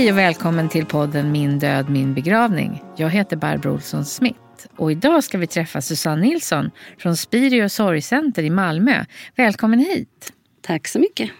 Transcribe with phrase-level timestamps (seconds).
[0.00, 2.82] Hej och välkommen till podden Min död, min begravning.
[2.96, 4.38] Jag heter Barbro Olsson Smith
[4.76, 9.04] och idag ska vi träffa Susanne Nilsson från Spirio Sorgcenter i Malmö.
[9.36, 10.32] Välkommen hit!
[10.60, 11.30] Tack så mycket.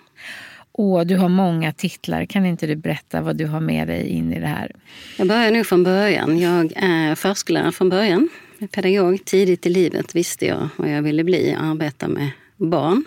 [0.72, 2.24] Och du har många titlar.
[2.24, 4.72] Kan inte du berätta vad du har med dig in i det här?
[5.16, 6.38] Jag börjar nog från början.
[6.38, 8.28] Jag är förskollärare från början.
[8.70, 9.24] Pedagog.
[9.24, 13.04] Tidigt i livet visste jag vad jag ville bli, arbeta med barn.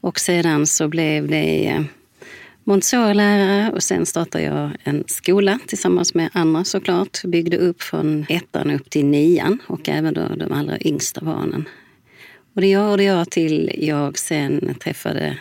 [0.00, 1.84] Och sedan så blev det
[2.66, 7.24] Montessori-lärare och sen startade jag en skola tillsammans med andra såklart.
[7.24, 11.68] Byggde upp från ettan upp till nian och även då de allra yngsta barnen.
[12.54, 15.38] Och det gjorde jag till jag sen träffade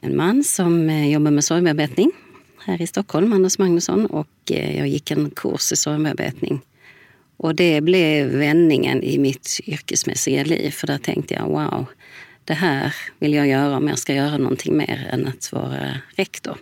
[0.00, 2.12] en man som eh, jobbar med sorgbearbetning
[2.58, 4.06] här i Stockholm, Anders Magnusson.
[4.06, 6.60] Och eh, jag gick en kurs i sorgbearbetning.
[7.36, 10.70] Och det blev vändningen i mitt yrkesmässiga liv.
[10.70, 11.86] För där tänkte jag, wow,
[12.46, 16.56] det här vill jag göra om jag ska göra någonting mer än att vara rektor.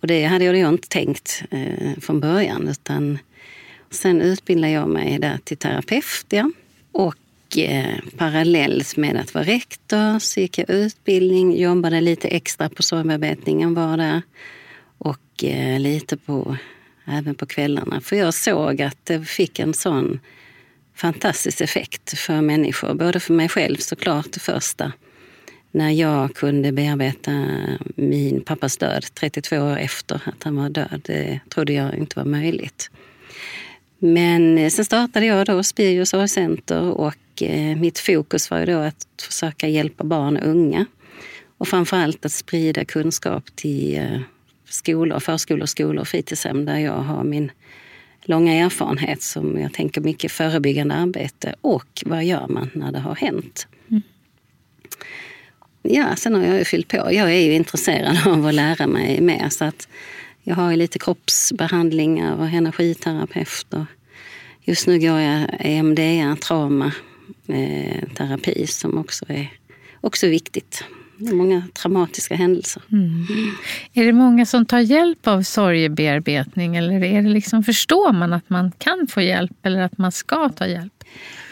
[0.00, 2.68] Och det hade jag inte tänkt eh, från början.
[2.68, 3.18] Utan
[3.90, 6.26] sen utbildade jag mig där till terapeut.
[6.28, 6.50] Ja.
[6.92, 12.82] Och eh, parallellt med att vara rektor så gick jag utbildning, jobbade lite extra på
[12.82, 14.22] sorgbearbetningen var där.
[14.98, 16.56] Och eh, lite på,
[17.04, 18.00] även på kvällarna.
[18.00, 20.20] För jag såg att det fick en sån
[20.98, 22.94] fantastisk effekt för människor.
[22.94, 24.92] Både för mig själv såklart det första.
[25.70, 27.46] När jag kunde bearbeta
[27.96, 31.00] min pappas död 32 år efter att han var död.
[31.04, 32.90] Det trodde jag inte var möjligt.
[33.98, 38.78] Men eh, sen startade jag då Spirio Sorgcenter och eh, mitt fokus var ju då
[38.78, 40.86] att försöka hjälpa barn och unga.
[41.58, 44.20] Och framförallt att sprida kunskap till eh,
[44.68, 47.50] skolor, förskolor, skolor och fritidshem där jag har min
[48.24, 53.14] långa erfarenhet som jag tänker mycket förebyggande arbete och vad gör man när det har
[53.14, 53.66] hänt.
[53.90, 54.02] Mm.
[55.82, 56.96] Ja, sen har jag ju fyllt på.
[56.96, 59.88] Jag är ju intresserad av att lära mig mer så att
[60.42, 63.66] jag har ju lite kroppsbehandlingar och energiterapeut.
[63.70, 63.84] Och
[64.60, 69.52] just nu går jag EMDR, traumaterapi, som också är
[70.00, 70.84] också viktigt.
[71.18, 72.82] Det är många traumatiska händelser.
[72.92, 73.26] Mm.
[73.92, 78.50] Är det många som tar hjälp av sorgebearbetning eller är det liksom, förstår man att
[78.50, 81.04] man kan få hjälp eller att man ska ta hjälp?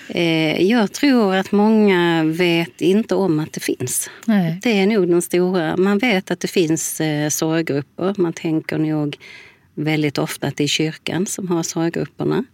[0.08, 4.10] Eh, jag tror att många vet inte om att det finns.
[4.24, 4.60] Nej.
[4.62, 5.76] Det är nog den stora...
[5.76, 8.14] Man vet att det finns eh, sorggrupper.
[8.16, 9.16] Man tänker nog
[9.74, 12.44] väldigt ofta att det är kyrkan som har sorggrupperna.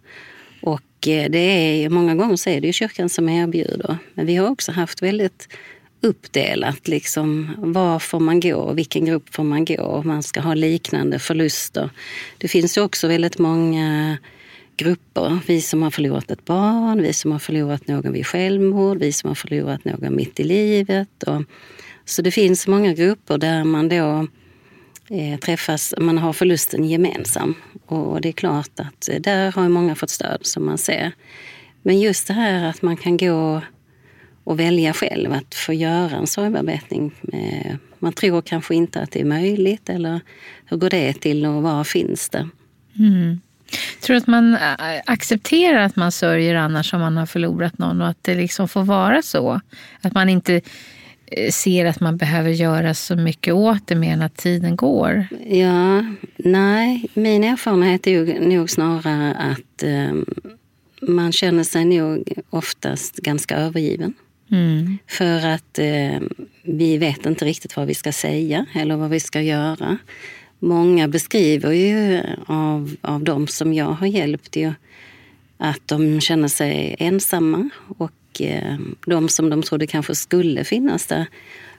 [0.61, 3.97] Och eh, det är, många gånger så är det ju kyrkan som erbjuder.
[4.13, 5.47] Men vi har också haft väldigt
[6.03, 6.87] uppdelat.
[6.87, 8.73] Liksom, var får man gå?
[8.73, 10.01] Vilken grupp får man gå?
[10.05, 11.89] Man ska ha liknande förluster.
[12.37, 14.17] Det finns ju också väldigt många
[14.77, 15.39] grupper.
[15.47, 19.27] Vi som har förlorat ett barn, vi som har förlorat någon vid självmord, vi som
[19.27, 21.23] har förlorat någon mitt i livet.
[21.23, 21.41] Och,
[22.05, 24.27] så det finns många grupper där man då
[25.09, 27.55] eh, träffas, man har förlusten gemensam.
[27.85, 31.11] Och det är klart att eh, där har många fått stöd som man ser.
[31.81, 33.61] Men just det här att man kan gå
[34.43, 37.11] och välja själv att få göra en sorgbearbetning.
[37.99, 40.21] Man tror kanske inte att det är möjligt eller
[40.65, 42.49] hur går det till och var finns det?
[42.99, 43.41] Mm.
[44.01, 44.57] Tror du att man
[45.05, 48.83] accepterar att man sörjer annars om man har förlorat någon och att det liksom får
[48.83, 49.61] vara så?
[50.01, 50.61] Att man inte
[51.51, 55.27] ser att man behöver göra så mycket åt det mer än att tiden går?
[55.47, 56.05] Ja,
[56.37, 60.13] nej, min erfarenhet är nog snarare att eh,
[61.01, 64.13] man känner sig nog oftast ganska övergiven.
[64.53, 64.97] Mm.
[65.07, 66.19] För att eh,
[66.63, 69.97] vi vet inte riktigt vad vi ska säga eller vad vi ska göra.
[70.59, 74.73] Många beskriver ju av, av de som jag har hjälpt ju
[75.57, 81.25] att de känner sig ensamma och eh, de som de trodde kanske skulle finnas där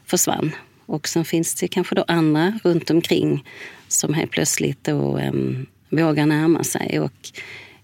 [0.05, 0.53] försvann.
[0.87, 3.45] Och sen finns det kanske då andra runt omkring
[3.89, 5.33] som helt plötsligt då, eh,
[5.91, 7.01] vågar närma sig.
[7.01, 7.31] Och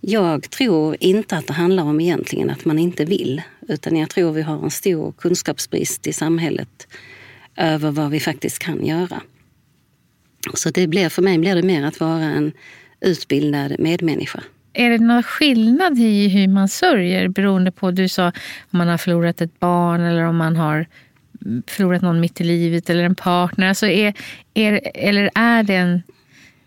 [0.01, 3.43] jag tror inte att det handlar om egentligen att man inte vill.
[3.71, 6.89] Utan jag tror vi har en stor kunskapsbrist i samhället
[7.57, 9.23] över vad vi faktiskt kan göra.
[10.55, 12.53] Så det blir, för mig blir det mer att vara en
[13.01, 14.43] utbildad medmänniska.
[14.73, 18.27] är det någon skillnad i hur man sörjer beroende på, du sa
[18.71, 20.87] om man har förlorat ett barn eller om man har
[21.67, 23.69] förlorat någon mitt i livet eller en partner?
[23.69, 24.15] Alltså är,
[24.55, 26.03] är, eller är det en,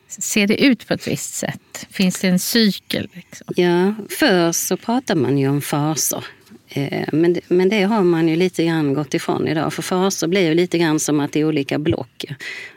[0.08, 1.88] ser det ut på ett visst sätt?
[1.90, 3.10] Finns det en cykel?
[3.14, 3.48] Liksom?
[3.56, 6.24] Ja, först så pratar man ju om faser.
[6.74, 9.74] Eh, men, men det har man ju lite grann gått ifrån idag.
[9.74, 12.26] För faser blir ju lite grann som att det är olika block.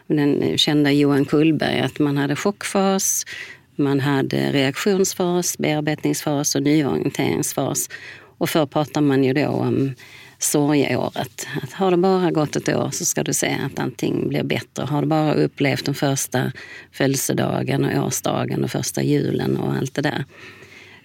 [0.07, 3.25] Den kända Johan Kullberg, att man hade chockfas,
[3.77, 7.89] man hade reaktionsfas, bearbetningsfas och nyorienteringsfas.
[8.39, 9.95] Och förr pratade man ju då om
[10.39, 11.47] sorgeåret.
[11.63, 14.85] Att har det bara gått ett år så ska du se att allting blir bättre.
[14.85, 16.53] Har du bara upplevt den första
[16.93, 20.25] födelsedagen och årsdagen och första julen och allt det där.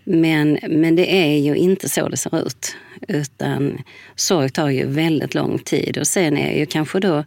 [0.04, 2.76] Men, men det är ju inte så det ser ut.
[3.08, 3.82] Utan
[4.16, 7.24] sorg tar ju väldigt lång tid och sen är ju kanske då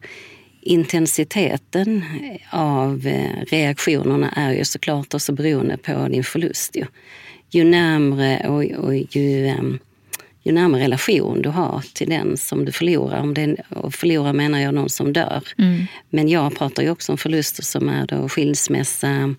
[0.60, 2.04] intensiteten
[2.50, 6.76] av eh, reaktionerna är ju såklart också beroende på din förlust.
[6.76, 6.86] Ju,
[7.50, 9.78] ju närmre och, och ju, ehm,
[10.42, 13.20] ju närmare relation du har till den som du förlorar.
[13.20, 15.42] Om det, och förlorar menar jag någon som dör.
[15.58, 15.86] Mm.
[16.10, 19.34] Men jag pratar ju också om förluster som är då skilsmässa,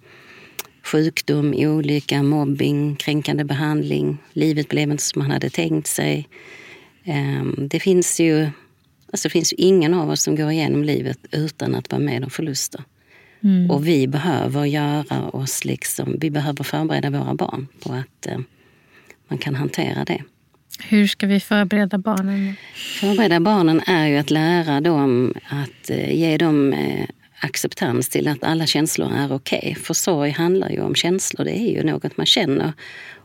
[0.85, 4.17] sjukdom, olycka, mobbing, kränkande behandling.
[4.33, 6.27] Livet blev inte som man hade tänkt sig.
[7.03, 8.49] Ehm, det finns ju
[9.11, 12.23] Alltså det finns ju ingen av oss som går igenom livet utan att vara med
[12.23, 12.83] om förluster.
[13.43, 13.71] Mm.
[13.71, 18.39] Och vi behöver göra oss liksom, vi behöver förbereda våra barn på att eh,
[19.27, 20.23] man kan hantera det.
[20.79, 22.55] Hur ska vi förbereda barnen?
[22.99, 27.05] Förbereda barnen är ju att lära dem att eh, ge dem eh,
[27.45, 29.59] acceptans till att alla känslor är okej.
[29.59, 29.75] Okay.
[29.75, 32.74] För sorg handlar ju om känslor, det är ju något man känner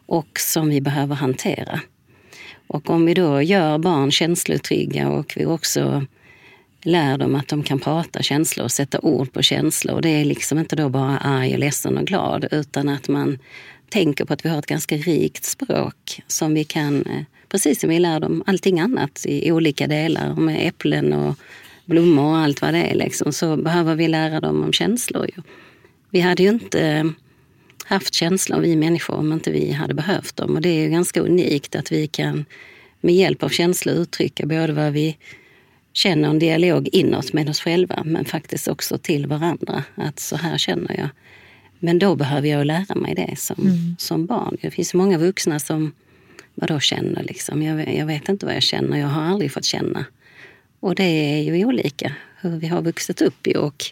[0.07, 1.81] och som vi behöver hantera.
[2.67, 6.07] Och om vi då gör barn känslotrygga och vi också
[6.83, 10.01] lär dem att de kan prata känslor och sätta ord på känslor.
[10.01, 13.39] Det är liksom inte då bara arg, ledsen och glad utan att man
[13.89, 17.91] tänker på att vi har ett ganska rikt språk som vi kan, eh, precis som
[17.91, 21.39] vi lär dem allting annat i olika delar med äpplen och
[21.91, 25.31] blommor och allt vad det är, liksom, så behöver vi lära dem om känslor.
[26.11, 27.13] Vi hade ju inte
[27.85, 30.55] haft känslor, vi människor, om inte vi hade behövt dem.
[30.57, 32.45] Och det är ju ganska unikt att vi kan
[33.01, 35.17] med hjälp av känslor uttrycka både vad vi
[35.93, 39.85] känner, en dialog inåt med oss själva, men faktiskt också till varandra.
[39.95, 41.09] Att så här känner jag.
[41.79, 43.97] Men då behöver jag lära mig det som, mm.
[43.99, 44.57] som barn.
[44.63, 45.93] Det finns många vuxna som
[46.55, 47.23] vad då känner.
[47.23, 47.63] Liksom.
[47.63, 50.05] Jag, jag, vet inte vad jag känner, jag har aldrig fått känna.
[50.81, 53.85] Och det är ju olika hur vi har vuxit upp i och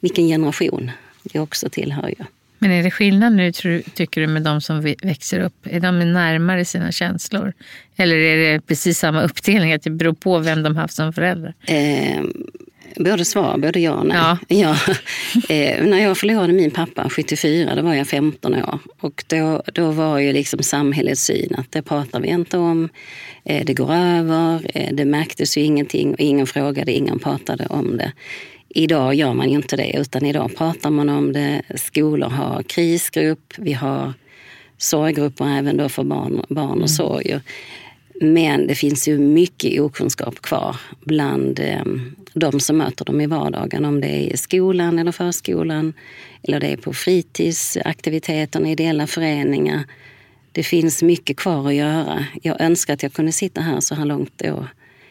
[0.00, 0.90] vilken generation
[1.32, 2.08] vi också tillhör.
[2.08, 2.24] Ju.
[2.58, 5.54] Men är det skillnad nu, tycker du, med de som växer upp?
[5.64, 7.52] Är de närmare sina känslor?
[7.96, 11.54] Eller är det precis samma uppdelning, att det beror på vem de haft som förälder?
[11.66, 12.22] Eh,
[12.96, 14.16] både svar, både ja och nej.
[14.16, 14.38] Ja.
[14.48, 14.76] ja.
[15.48, 18.78] Eh, när jag förlorade min pappa 74, då var jag 15 år.
[19.00, 22.88] Och då, då var ju liksom samhällets syn att det pratar vi inte om.
[23.44, 27.96] Eh, det går över, eh, det märktes ju ingenting och ingen frågade, ingen pratade om
[27.96, 28.12] det.
[28.68, 31.62] Idag gör man ju inte det, utan idag pratar man om det.
[31.74, 34.12] Skolor har krisgrupp, vi har
[34.78, 36.88] sorggrupper även då för barn, barn och mm.
[36.88, 37.40] sorg.
[38.20, 41.84] Men det finns ju mycket okunskap kvar bland eh,
[42.34, 43.84] de som möter dem i vardagen.
[43.84, 45.92] Om det är i skolan eller förskolan
[46.42, 49.84] eller det är på fritidsaktiviteterna, ideella föreningar.
[50.52, 52.26] Det finns mycket kvar att göra.
[52.42, 54.66] Jag önskar att jag kunde sitta här så här långt då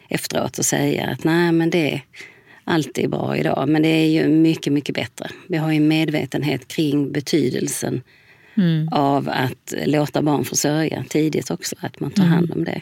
[0.08, 2.00] efteråt och säga att nej men det
[2.64, 3.68] allt är bra idag.
[3.68, 5.30] Men det är ju mycket, mycket bättre.
[5.48, 8.02] Vi har ju medvetenhet kring betydelsen
[8.56, 8.88] mm.
[8.92, 11.76] av att låta barn försörja tidigt också.
[11.80, 12.34] Att man tar mm.
[12.34, 12.80] hand om det.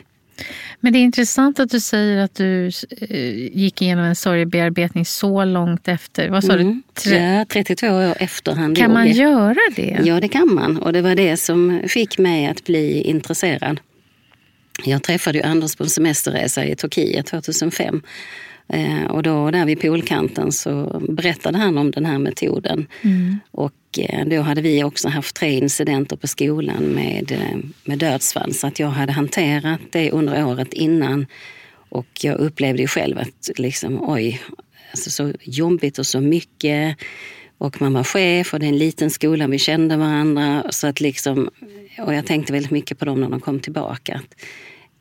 [0.80, 2.70] Men det är intressant att du säger att du
[3.00, 6.28] eh, gick igenom en sorgebearbetning så långt efter.
[6.28, 6.82] Vad sa mm.
[7.04, 7.10] du?
[7.10, 8.94] Ja, 32 år efter han Kan dog.
[8.94, 10.00] man göra det?
[10.04, 10.76] Ja, det kan man.
[10.76, 13.80] Och det var det som fick mig att bli intresserad.
[14.84, 18.02] Jag träffade ju Anders på en semesterresa i Turkiet 2005 Eh,
[19.08, 22.86] och då där vid poolkanten så berättade han om den här metoden.
[23.02, 23.38] Mm.
[23.50, 28.54] Och eh, då hade vi också haft tre incidenter på skolan med, eh, med dödsfall.
[28.54, 31.26] Så att jag hade hanterat det under året innan.
[31.88, 34.40] Och jag upplevde ju själv att liksom, oj,
[34.90, 36.96] alltså så jobbigt och så mycket.
[37.58, 40.64] Och man var chef och det är en liten skola, vi kände varandra.
[40.70, 41.50] Så att liksom,
[41.98, 44.20] och jag tänkte väldigt mycket på dem när de kom tillbaka.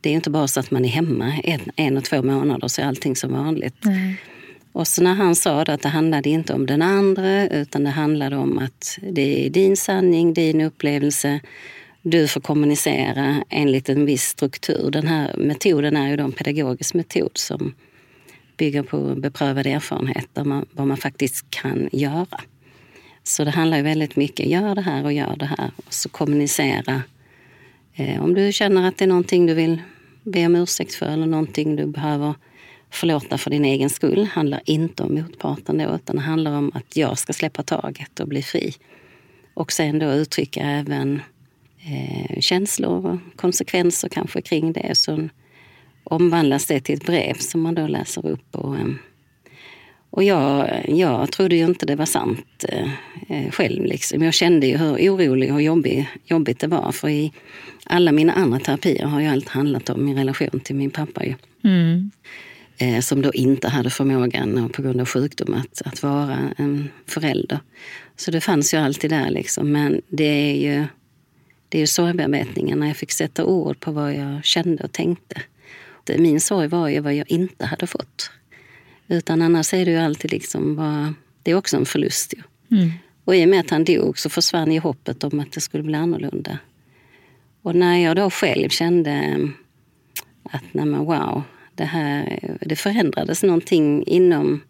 [0.02, 2.82] Det är inte bara så att man är hemma en, en och två månader så
[2.82, 3.76] är allting som vanligt.
[3.82, 4.18] Nej.
[4.74, 8.38] Och så när han sa att det handlade inte om den andra utan det handlade
[8.38, 11.40] om att det är din sanning, din upplevelse.
[12.02, 14.92] Du får kommunicera enligt en viss struktur.
[14.92, 17.74] Den här metoden är ju en pedagogisk metod som
[18.58, 22.42] bygger på beprövad erfarenhet, där man, vad man faktiskt kan göra.
[23.24, 25.72] Så det handlar ju väldigt mycket, gör det här och gör det här.
[25.76, 27.02] Och så kommunicera.
[28.02, 29.82] Eh, om du känner att det är någonting du vill
[30.24, 32.34] be om ursäkt för eller någonting du behöver
[32.90, 36.98] förlåta för din egen skull handlar inte om motparten då, utan det handlar om att
[36.98, 38.74] jag ska släppa taget och bli fri.
[39.54, 41.22] Och sen då uttrycka även
[41.80, 44.96] eh, känslor och konsekvenser kanske kring det.
[44.96, 45.30] Så
[46.04, 48.56] omvandlas det till ett brev som man då läser upp.
[48.56, 48.88] Och, eh,
[50.12, 52.90] och jag, jag trodde ju inte det var sant eh,
[53.30, 53.86] eh, själv.
[53.86, 54.22] Liksom.
[54.24, 56.92] Jag kände ju hur orolig och jobbig, jobbigt det var.
[56.92, 57.32] För i
[57.84, 61.26] alla mina andra terapier har ju allt handlat om min relation till min pappa.
[61.26, 61.36] Ju.
[61.64, 62.12] Mm.
[62.78, 67.60] Eh, som då inte hade förmågan på grund av sjukdom att, att vara en förälder.
[68.16, 69.72] Så det fanns ju alltid där liksom.
[69.72, 70.86] Men det är ju,
[71.70, 75.42] det är ju sorgbearbetningen när jag fick sätta ord på vad jag kände och tänkte.
[76.18, 78.32] Min sorg var ju vad jag inte hade fått.
[79.12, 81.14] Utan annars är det ju alltid liksom bara,
[81.44, 82.78] det är också en förlust ju.
[82.78, 82.92] Mm.
[83.26, 85.84] Och i och med att han dog så försvann ju hoppet om att det skulle
[85.84, 86.60] bli annorlunda.
[87.62, 89.38] Och när jag då själv kände
[90.44, 91.44] att nej men wow,
[91.76, 94.62] det här det förändrades någonting inom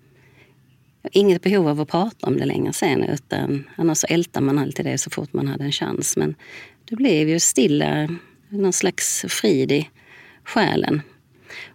[1.11, 4.85] Inget behov av att prata om det längre sen utan annars så ältar man alltid
[4.85, 6.17] det så fort man hade en chans.
[6.17, 6.35] Men
[6.85, 8.17] det blev ju stilla,
[8.49, 9.89] någon slags frid i
[10.43, 11.01] själen.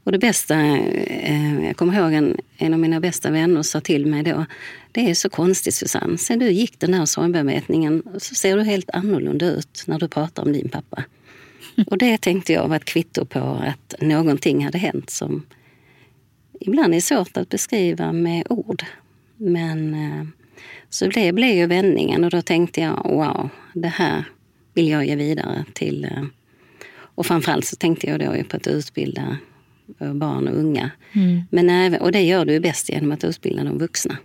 [0.04, 4.06] Och det bästa, eh, jag kommer ihåg en, en av mina bästa vänner sa till
[4.06, 4.46] mig då,
[4.92, 8.90] det är så konstigt Susanne, sen du gick den här sorgbearbetningen så ser du helt
[8.90, 11.04] annorlunda ut när du pratar om din pappa.
[11.86, 15.42] Och det tänkte jag var ett kvitto på att någonting hade hänt som
[16.60, 18.84] ibland är svårt att beskriva med ord.
[19.36, 20.26] Men eh,
[20.88, 24.24] så det blev ju vändningen och då tänkte jag wow, det här
[24.74, 26.04] vill jag ge vidare till...
[26.04, 26.24] Eh,
[26.88, 29.38] och framförallt så tänkte jag då på att utbilda
[30.14, 30.90] barn och unga.
[31.12, 31.42] Mm.
[31.50, 34.16] Men även, och det gör du bäst genom att utbilda de vuxna.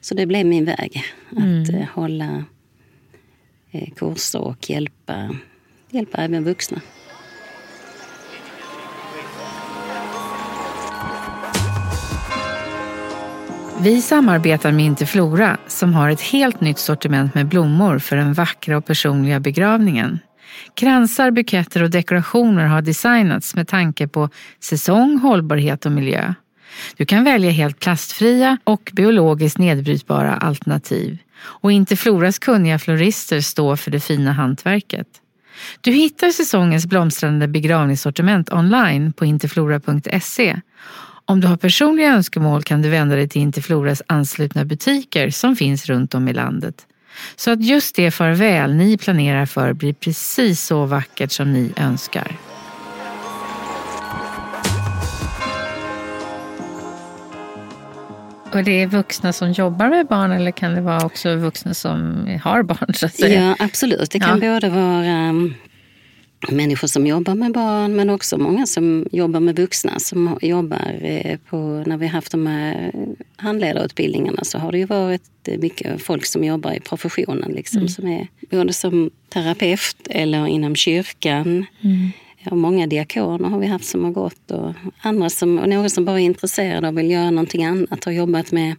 [0.00, 1.74] Så det blev min väg, att mm.
[1.74, 2.44] Eh, hålla
[3.96, 5.36] kurser och hjälpa,
[5.90, 6.80] hjälpa även vuxna.
[13.80, 18.76] Vi samarbetar med Interflora som har ett helt nytt sortiment med blommor för den vackra
[18.76, 20.18] och personliga begravningen.
[20.74, 24.28] Kransar, buketter och dekorationer har designats med tanke på
[24.60, 26.34] säsong, hållbarhet och miljö.
[26.96, 31.18] Du kan välja helt plastfria och biologiskt nedbrytbara alternativ.
[31.38, 35.06] Och Interfloras kunniga florister står för det fina hantverket.
[35.80, 40.60] Du hittar säsongens blomstrande begravningssortiment online på interflora.se
[41.28, 45.86] om du har personliga önskemål kan du vända dig till Interfloras anslutna butiker som finns
[45.86, 46.86] runt om i landet.
[47.36, 52.36] Så att just det farväl ni planerar för blir precis så vackert som ni önskar.
[58.52, 62.26] Och det är vuxna som jobbar med barn eller kan det vara också vuxna som
[62.42, 62.94] har barn?
[62.94, 63.42] Så att säga?
[63.42, 64.10] Ja, absolut.
[64.10, 64.52] Det kan ja.
[64.52, 65.32] både vara
[66.50, 71.38] människor som jobbar med barn men också många som jobbar med vuxna som jobbar eh,
[71.38, 72.92] på, när vi haft de här
[73.36, 75.22] handledarutbildningarna så har det ju varit
[75.58, 77.88] mycket folk som jobbar i professionen liksom mm.
[77.88, 81.66] som är både som terapeut eller inom kyrkan.
[81.80, 82.10] Mm.
[82.38, 84.72] Ja, många diakoner har vi haft som har gått och
[85.02, 88.52] andra som, och några som bara är intresserade och vill göra någonting annat, har jobbat
[88.52, 88.74] med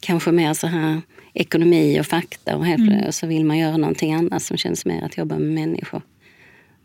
[0.00, 1.00] kanske mer så här
[1.34, 3.06] ekonomi och fakta och, helt, mm.
[3.06, 6.02] och så vill man göra någonting annat som känns mer att jobba med människor.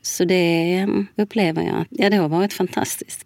[0.05, 3.25] Så det mm, upplever jag, ja det har varit fantastiskt.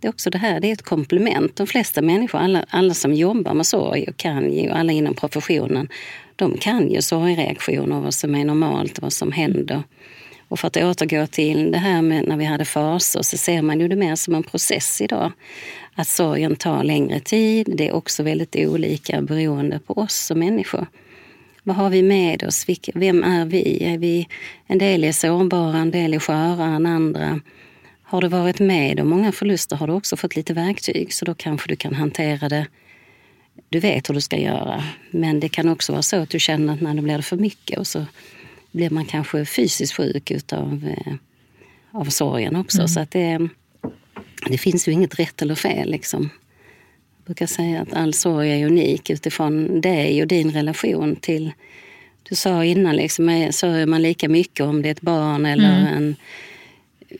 [0.00, 1.56] Det är också det här, det är ett komplement.
[1.56, 5.88] De flesta människor, alla, alla som jobbar med sorg och kan ju, alla inom professionen,
[6.36, 9.82] de kan ju sorgreaktioner, vad som är normalt och vad som händer.
[10.48, 13.80] Och för att återgå till det här med när vi hade faser så ser man
[13.80, 15.32] ju det mer som en process idag.
[15.94, 20.86] Att sorgen tar längre tid, det är också väldigt olika beroende på oss som människor.
[21.62, 22.66] Vad har vi med oss?
[22.94, 23.84] Vem är vi?
[23.84, 24.28] Är vi
[24.66, 27.40] en del är sårbara, en del är skörare än andra.
[28.02, 31.34] Har du varit med om många förluster har du också fått lite verktyg så då
[31.34, 32.66] kanske du kan hantera det.
[33.68, 34.84] Du vet hur du ska göra.
[35.10, 37.78] Men det kan också vara så att du känner att när det blir för mycket
[37.78, 38.06] och så
[38.72, 41.14] blir man kanske fysiskt sjuk utav, eh,
[41.92, 42.78] av sorgen också.
[42.78, 42.88] Mm.
[42.88, 43.48] Så att det,
[44.48, 45.90] det finns ju inget rätt eller fel.
[45.90, 46.30] Liksom.
[47.22, 51.52] Jag brukar säga att all sorg är unik utifrån dig och din relation till...
[52.28, 55.96] Du sa innan, liksom, sörjer man lika mycket om det är ett barn eller mm.
[55.96, 56.16] en...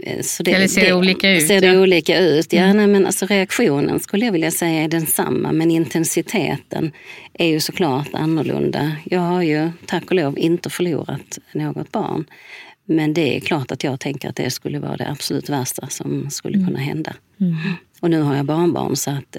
[0.00, 1.46] Eh, så det, eller ser det, det olika ut?
[1.46, 1.80] Ser det ja.
[1.80, 2.52] olika ut?
[2.52, 2.76] Ja, mm.
[2.76, 6.92] nej, men alltså reaktionen skulle jag vilja säga är densamma men intensiteten
[7.32, 8.92] är ju såklart annorlunda.
[9.04, 12.24] Jag har ju tack och lov inte förlorat något barn.
[12.84, 16.30] Men det är klart att jag tänker att det skulle vara det absolut värsta som
[16.30, 16.66] skulle mm.
[16.66, 17.14] kunna hända.
[17.40, 17.56] Mm.
[18.00, 19.36] Och nu har jag barnbarn så att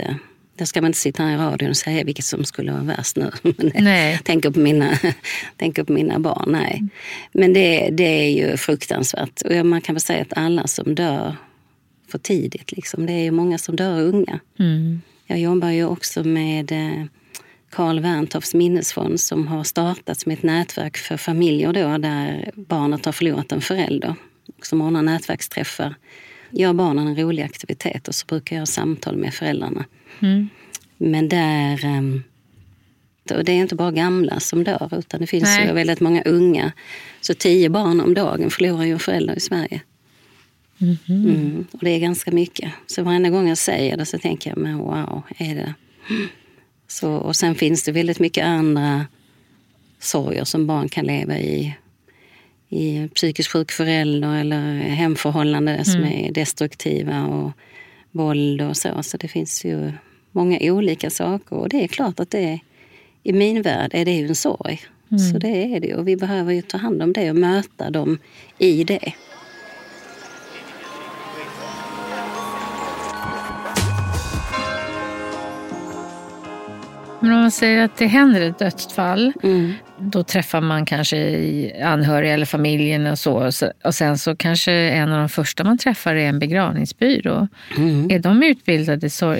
[0.53, 2.83] eh, det ska man inte sitta här i radion och säga vilket som skulle vara
[2.83, 3.31] värst nu.
[3.73, 4.99] Men tänker, på mina,
[5.57, 6.83] tänker på mina barn, nej.
[7.31, 9.41] Men det, det är ju fruktansvärt.
[9.41, 11.35] Och man kan väl säga att alla som dör
[12.07, 14.39] för tidigt, liksom, det är ju många som dör unga.
[14.59, 15.01] Mm.
[15.25, 17.05] Jag jobbar ju också med eh,
[17.69, 23.11] Karl Werntoffs minnesfond som har startats med ett nätverk för familjer då, där barnet har
[23.11, 24.15] förlorat en förälder.
[24.61, 25.95] Som ordnar nätverksträffar.
[26.55, 29.85] Gör barnen en rolig aktivitet och så brukar jag ha samtal med föräldrarna.
[30.19, 30.49] Mm.
[30.97, 31.85] Men där...
[31.85, 32.23] ehm,
[33.31, 35.67] och det är inte bara gamla som dör utan det finns Nej.
[35.67, 36.71] ju väldigt många unga.
[37.21, 39.81] Så tio barn om dagen förlorar ju en förälder i Sverige.
[40.77, 40.97] Mhm.
[41.09, 42.71] Mm, och det är ganska mycket.
[42.87, 45.73] Så varenda gång jag säger det så tänker jag, men wow, är det...
[46.87, 49.05] Så, och sen finns det väldigt mycket andra
[49.99, 51.75] sorger som barn kan leva i.
[52.73, 57.51] I psykiskt sjuk förälder eller hemförhållanden som är destruktiva och
[58.11, 59.03] våld och så.
[59.03, 59.91] Så det finns ju
[60.31, 61.55] många olika saker.
[61.55, 62.59] Och det är klart att det är,
[63.23, 64.81] i min värld är det ju en sorg.
[65.31, 65.95] Så det är det ju.
[65.95, 68.17] Och vi behöver ju ta hand om det och möta dem
[68.57, 69.13] i det.
[77.23, 79.73] Men om man säger att det händer ett dödsfall, Mm.
[79.99, 81.17] då träffar man kanske
[81.85, 83.51] anhöriga eller familjen och så.
[83.83, 87.47] och sen så kanske en av de första man träffar är en begravningsbyrå.
[87.77, 88.11] Mm.
[88.11, 89.35] Är de utbildade så...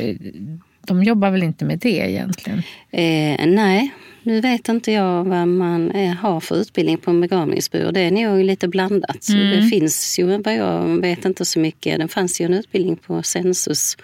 [0.88, 2.58] De jobbar väl inte med det egentligen?
[2.92, 3.90] Eh, nej,
[4.24, 7.92] nu vet inte jag vad man eh, har för utbildning på en begravningsbyrå.
[7.92, 9.24] Det är nog lite blandat.
[9.24, 12.96] Så Det finns ju, vad jag vet inte så mycket, det fanns ju en utbildning
[12.96, 13.98] på Census.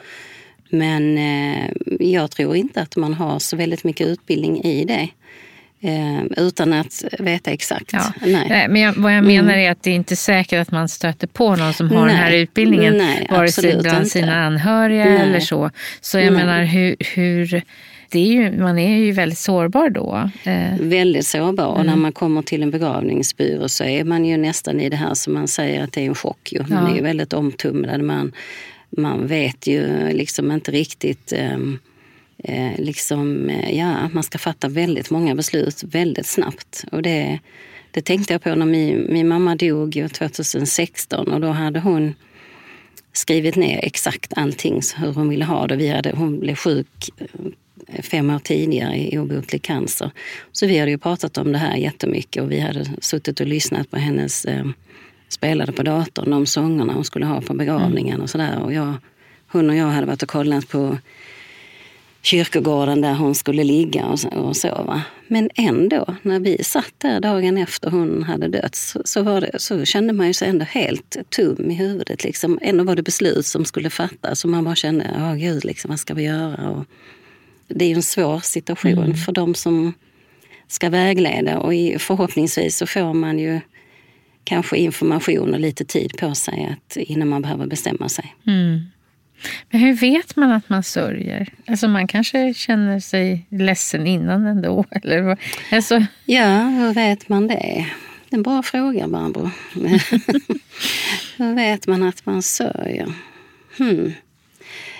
[0.69, 5.09] Men eh, jag tror inte att man har så väldigt mycket utbildning i det.
[5.81, 7.93] Eh, utan att veta exakt.
[7.93, 8.13] Ja.
[8.21, 8.45] Nej.
[8.49, 11.27] Nej, men jag, vad jag menar är att det är inte säkert att man stöter
[11.27, 12.41] på någon som har den här Nej.
[12.41, 12.97] utbildningen.
[12.97, 14.09] Nej, vare sig bland inte.
[14.09, 15.19] sina anhöriga Nej.
[15.21, 15.71] eller så.
[16.01, 16.45] Så jag Nej.
[16.45, 16.95] menar hur...
[17.15, 17.61] hur
[18.11, 20.29] det är ju, man är ju väldigt sårbar då.
[20.43, 21.65] Eh, Väldigt sårbar.
[21.65, 25.13] Och när man kommer till en begravningsbyrå så är man ju nästan i det här
[25.13, 26.51] som man säger att det är en chock.
[26.51, 26.59] Ju.
[26.59, 26.91] Man Ja.
[26.91, 28.01] är ju väldigt omtumlad.
[28.01, 28.31] Man,
[28.89, 31.33] man vet ju liksom inte riktigt...
[31.33, 31.79] Ehm,
[32.43, 36.85] eh, liksom, eh, ja, man ska fatta väldigt många beslut väldigt snabbt.
[36.91, 37.39] Och det,
[37.91, 42.13] det tänkte jag på när min, min mamma dog 2016 och då hade hon
[43.13, 45.75] skrivit ner exakt allting hur hon ville ha det.
[45.75, 47.09] Vi hade, hon blev sjuk
[47.87, 50.11] eh, fem år tidigare i obotlig cancer.
[50.51, 53.91] Så vi hade ju pratat om det här jättemycket och vi hade suttit och lyssnat
[53.91, 54.65] på hennes eh,
[55.29, 58.59] spelade på datorn de sångerna hon skulle ha på begravningen och sådär.
[58.59, 58.93] Och jag,
[59.51, 60.97] hon och jag hade varit och kollat på
[62.21, 64.25] kyrkogården där hon skulle ligga och.
[64.33, 65.01] Och så va.
[65.27, 69.85] Men ändå, när vi satt där dagen efter hon hade dött så, så, det, så
[69.85, 72.23] kände man ju sig ändå helt tum i huvudet.
[72.23, 72.59] Liksom.
[72.61, 75.99] Ändå var det beslut som skulle fattas och man bara kände, åh gud, liksom, vad
[75.99, 76.69] ska vi göra?
[76.69, 76.85] Och
[77.67, 79.93] det är ju en svår situation för de som
[80.67, 83.59] ska vägleda och i- förhoppningsvis så får man ju
[84.49, 88.35] kanske information och lite tid på sig att, innan man behöver bestämma sig.
[88.47, 88.79] mm.
[89.69, 91.53] Men hur vet man att man sörjer?
[91.67, 94.85] Alltså man kanske känner sig ledsen innan ändå.
[94.91, 95.37] Eller vad?
[95.71, 97.85] Alltså, Ja, hur vet man det?
[98.29, 99.51] Det är en bra fråga, Barbro.
[101.37, 103.13] hur vet man att man sörjer?
[103.77, 104.13] Hmm.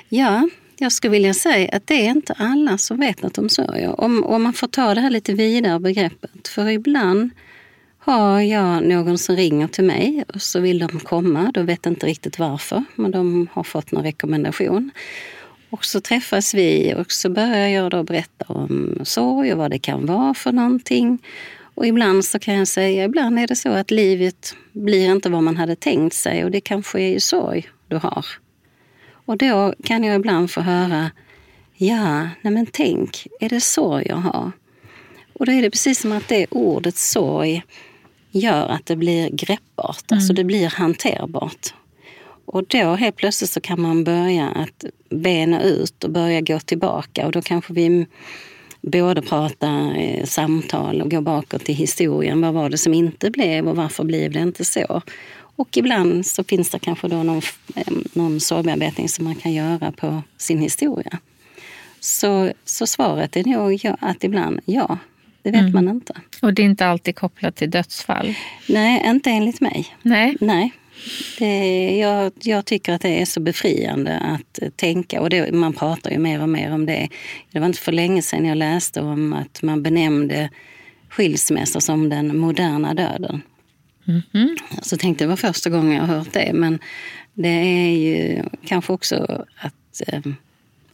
[0.10, 4.02] Ja, jag skulle vilja säga att det är inte alla som vet att de sörjer.
[4.02, 6.48] Om, om man får ta det här lite vidare begreppet.
[6.48, 7.30] För ibland
[8.10, 11.52] har jag någon som ringer till mig och så vill de komma.
[11.54, 14.92] De vet inte riktigt varför, men de har fått någon rekommendation.
[15.70, 19.80] Och så träffas vi och så börjar jag då berätta om sorg och vad det
[19.80, 21.20] kan vara för någonting.
[21.76, 25.44] Och ibland så kan jag säga, ibland är det så att livet blir inte vad
[25.44, 28.26] man hade tänkt sig och det kanske är ju sorg du har.
[29.12, 31.12] Och då kan jag ibland få höra,
[31.76, 34.52] ja, nej men tänk, är det sorg jag har?
[35.34, 37.64] Och då är det precis som att det ordet sorg
[38.32, 41.74] gör att det blir greppbart, alltså det blir hanterbart.
[42.46, 47.26] Och då helt plötsligt så kan man börja att bena ut och börja gå tillbaka
[47.26, 48.06] och då kanske vi
[48.82, 52.42] både pratar eh, samtal och går bakåt i historien.
[52.42, 55.02] Vad var det som inte blev och varför blev det inte så?
[55.60, 57.42] Och ibland så finns det kanske då någon,
[57.76, 61.20] eh, någon sorgbearbetning som man kan göra på sin historia.
[62.00, 64.98] Så, så svaret är nog att ibland ja,
[65.42, 66.14] det vet man inte.
[66.42, 68.36] och det är inte alltid kopplat till dödsfall.
[68.68, 69.88] Nej, inte enligt mig.
[70.02, 70.36] Nej.
[70.40, 70.72] Nej.
[71.40, 75.22] Det, jag, jag tycker att det är så befriande att tänka.
[75.22, 77.10] Och det, man pratar ju mer och mer om det.
[77.52, 80.50] Det var inte för länge sedan jag läste om att man benämnde
[81.10, 83.42] skilsmässa som den moderna döden.
[84.06, 84.58] Mhm.
[84.82, 86.52] Så tänkte det var första gången jag hört det.
[86.54, 86.80] Men
[87.34, 90.22] det är ju kanske också att, eh,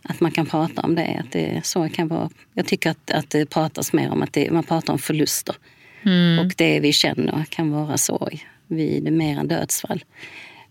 [0.10, 1.18] att man kan prata om det.
[1.20, 2.30] Att det så kan vara.
[2.54, 5.56] Jag tycker att, att det pratas mer om att det, man pratar om förluster.
[6.04, 6.40] Mm.
[6.40, 10.04] Och det vi känner kan vara sorg vid mer än dödsfall.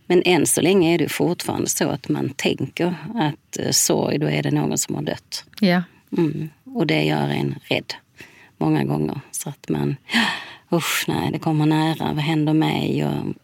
[0.06, 4.26] Men än så länge är det fortfarande så att man tänker att eh, sorg, då
[4.26, 5.44] är det någon som har dött.
[5.60, 5.82] Ja.
[6.16, 6.48] Mm.
[6.64, 7.94] Och det gör en rädd
[8.58, 9.20] många gånger.
[9.30, 9.96] Så att man,
[10.72, 13.04] usch nej, det kommer nära, vad händer mig?
[13.04, 13.34] Och mm,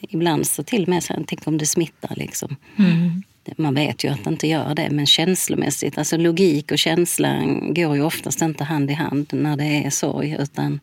[0.00, 2.56] ibland så till och med så tänk om det smittar liksom.
[2.76, 3.22] Mm.
[3.56, 7.96] Man vet ju att det inte gör det, men känslomässigt, alltså logik och känsla går
[7.96, 10.80] ju oftast inte hand i hand när det är sorg, utan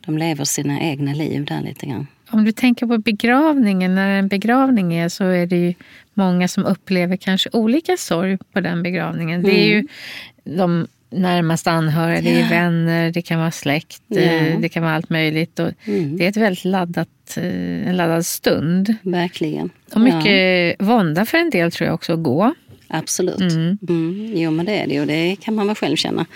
[0.00, 2.06] de lever sina egna liv där lite grann.
[2.30, 5.74] Om du tänker på begravningen, när en begravning är så är det ju
[6.14, 9.40] många som upplever kanske olika sorg på den begravningen.
[9.40, 9.50] Mm.
[9.50, 10.58] Det är ju mm.
[10.58, 14.60] de närmaste anhöriga, det är vänner, det kan vara släkt, yeah.
[14.60, 15.58] det kan vara allt möjligt.
[15.58, 16.16] Och mm.
[16.16, 18.94] Det är ett väldigt laddat, eh, en laddad stund.
[19.02, 19.70] Verkligen.
[19.94, 20.84] Och mycket ja.
[20.86, 22.54] vånda för en del tror jag också att gå.
[22.88, 23.52] Absolut.
[23.52, 23.78] Mm.
[23.88, 24.32] Mm.
[24.36, 26.26] Jo men det är det och det kan man väl själv känna.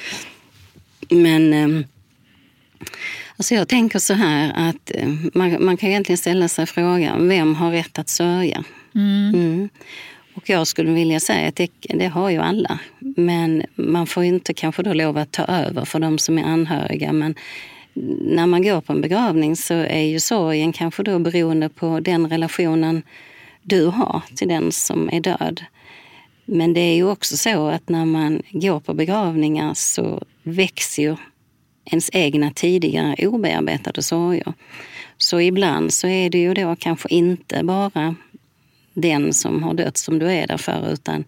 [1.11, 1.85] Men ehm,
[3.37, 7.54] Alltså jag tänker så här att eh, man, man kan egentligen ställa sig frågan, vem
[7.54, 8.64] har rätt att sörja?
[8.94, 9.68] Mm.
[10.34, 12.78] Och jag skulle vilja säga att det, det, har ju alla.
[12.98, 17.12] Men man får inte kanske då lov att ta över för de som är anhöriga.
[17.12, 17.34] Men
[18.20, 22.28] när man går på en begravning så är ju sorgen kanske då beroende på den
[22.28, 23.02] relationen
[23.62, 25.64] du har till den som är död.
[26.44, 31.16] Men det är ju också så att när man går på begravningar så växer ju
[31.84, 34.52] ens egna tidigare obearbetade sorger.
[35.18, 38.14] Så ibland så är det ju då kanske inte bara
[38.94, 41.24] den som har dött som du är där för utan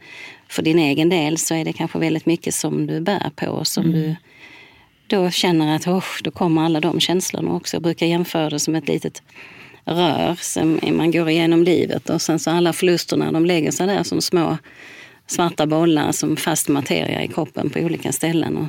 [0.48, 3.66] för din egen del så är det kanske väldigt mycket som du bär på och
[3.66, 3.94] som mm.
[3.94, 4.16] du
[5.06, 7.76] då känner att oh, då kommer alla de känslorna också.
[7.76, 9.22] Jag brukar jämföra det som ett litet
[9.84, 14.02] rör som man går igenom livet och sen så alla förlusterna de lägger sig där
[14.02, 14.58] som små
[15.26, 18.56] svarta bollar som fast materia i kroppen på olika ställen.
[18.56, 18.68] Och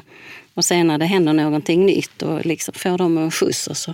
[0.55, 3.93] och sen när det händer någonting nytt och liksom får dem en skjuts och så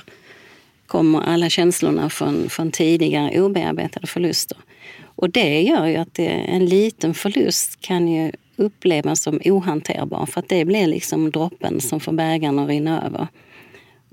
[0.92, 4.58] kommer alla känslorna från, från tidigare obearbetade förluster.
[5.04, 10.40] Och det gör ju att det, en liten förlust kan ju upplevas som ohanterbar för
[10.40, 13.28] att det blir liksom droppen som får bägaren att rinna över.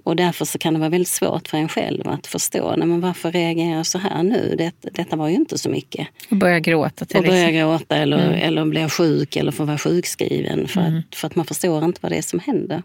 [0.04, 3.00] Och därför så kan det vara väldigt svårt för en själv att förstå, nej men
[3.00, 4.54] varför reagerar jag så här nu?
[4.58, 6.08] Det, detta var ju inte så mycket.
[6.30, 8.34] Och börja gråta till Och börja gråta eller, mm.
[8.34, 10.98] eller bli sjuk eller få vara sjukskriven för, mm.
[10.98, 12.82] att, för att man förstår inte vad det är som händer.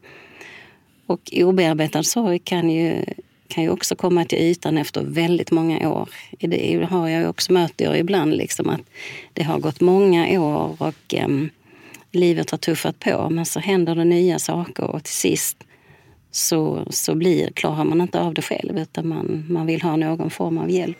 [1.05, 3.05] Och obearbetad sorg kan ju,
[3.53, 6.09] kan ju också komma till ytan efter väldigt många år.
[6.39, 8.81] Det har jag också möter jag ibland, liksom, att
[9.33, 11.49] det har gått många år och um,
[12.11, 15.57] livet har tuffat på men så händer det nya saker och till sist
[16.31, 20.29] så, så blir, klarar man inte av det själv utan man, man vill ha någon
[20.29, 20.97] form av hjälp.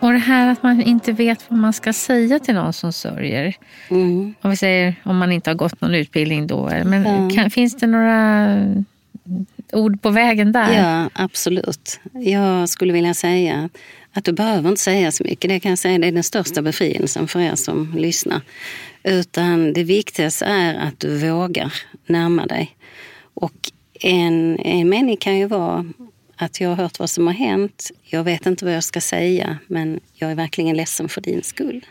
[0.00, 3.56] Och det här att man inte vet vad man ska säga till någon som sörjer.
[3.90, 4.34] Mm.
[4.40, 6.70] Om vi säger om man inte har gått någon utbildning då.
[6.84, 7.30] Men ja.
[7.34, 8.56] kan, finns det några
[9.72, 10.72] ord på vägen där?
[10.72, 12.00] Ja, absolut.
[12.12, 13.68] Jag skulle vilja säga
[14.12, 15.48] att du behöver inte säga så mycket.
[15.48, 18.40] Det kan jag säga det är den största befrielsen för er som lyssnar.
[19.02, 21.72] Utan det viktigaste är att du vågar
[22.06, 22.76] närma dig.
[23.34, 25.86] Och en, en mening kan ju vara
[26.42, 27.90] att jag har hört vad som har hänt.
[28.02, 31.86] Jag vet inte vad jag ska säga, men jag är verkligen ledsen för din skull.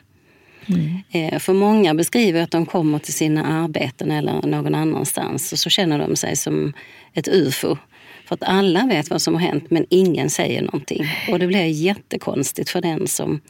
[0.66, 1.02] Mm.
[1.12, 5.70] Eh, för många beskriver att de kommer till sina arbeten eller någon annanstans och så
[5.70, 6.74] känner de sig som
[7.14, 7.78] ett ufo.
[8.26, 11.06] För att alla vet vad som har hänt men ingen säger någonting.
[11.32, 13.42] Och det blir jättekonstigt för den som...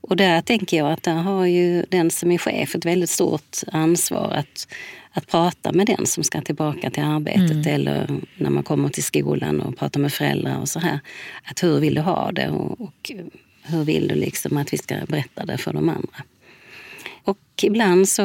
[0.00, 3.56] Och där tänker jag att där har ju den som är chef ett väldigt stort
[3.72, 4.68] ansvar att,
[5.16, 7.74] att prata med den som ska tillbaka till arbetet mm.
[7.74, 11.00] eller när man kommer till skolan och pratar med föräldrar och så här.
[11.44, 13.12] Att hur vill du ha det och, och
[13.62, 16.24] hur vill du liksom att vi ska berätta det för de andra?
[17.24, 18.22] Och ibland så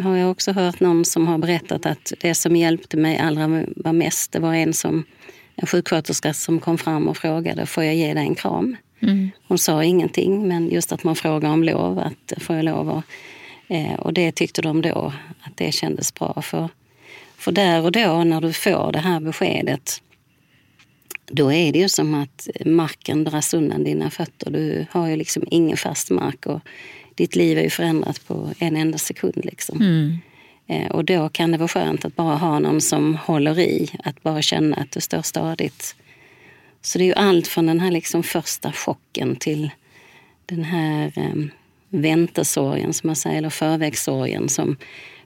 [0.00, 3.48] har jag också hört någon som har berättat att det som hjälpte mig allra
[3.92, 5.04] mest, det var en som
[5.56, 8.76] en sjuksköterska som kom fram och frågade, får jag ge dig en kram?
[9.00, 9.30] Mm.
[9.48, 12.90] Hon sa ingenting, men just att man frågar om lov, att får jag lov?
[12.90, 13.02] Och,
[13.70, 16.42] eh, och det tyckte de då att det kändes bra.
[16.42, 16.68] För,
[17.36, 20.02] för där och då när du får det här beskedet,
[21.26, 24.50] då är det ju som att marken dras undan dina fötter.
[24.50, 26.60] Du har ju liksom ingen fast mark och
[27.14, 29.44] ditt liv är ju förändrat på en enda sekund.
[29.44, 29.80] Liksom.
[29.80, 30.18] Mm.
[30.66, 34.22] Eh, och då kan det vara skönt att bara ha någon som håller i, att
[34.22, 35.96] bara känna att du står stadigt.
[36.82, 39.70] Så det är ju allt från den här liksom första chocken till
[40.46, 41.34] den här eh,
[41.90, 44.76] väntesorgen, som man säger, eller förvägssorgen som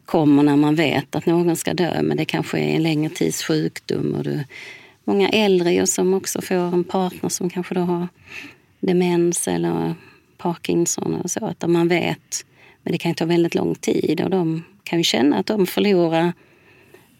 [0.04, 3.42] kommer när man vet att någon ska dö, men det kanske är en längre tids
[3.42, 4.44] sjukdom och du
[5.04, 8.08] många äldre som också får en partner som kanske då har
[8.80, 9.94] demens eller
[10.38, 11.46] Parkinson och så.
[11.46, 12.46] Att man vet,
[12.82, 16.32] men det kan ta väldigt lång tid och de kan ju känna att de förlorar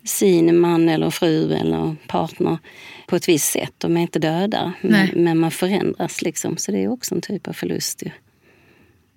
[0.04, 2.58] sin man eller fru eller partner
[3.06, 3.72] på ett visst sätt.
[3.78, 6.22] De är inte döda, men, men, man förändras.
[6.22, 6.56] liksom.
[6.56, 8.02] Så det är också en typ av förlust.
[8.02, 8.10] Ju.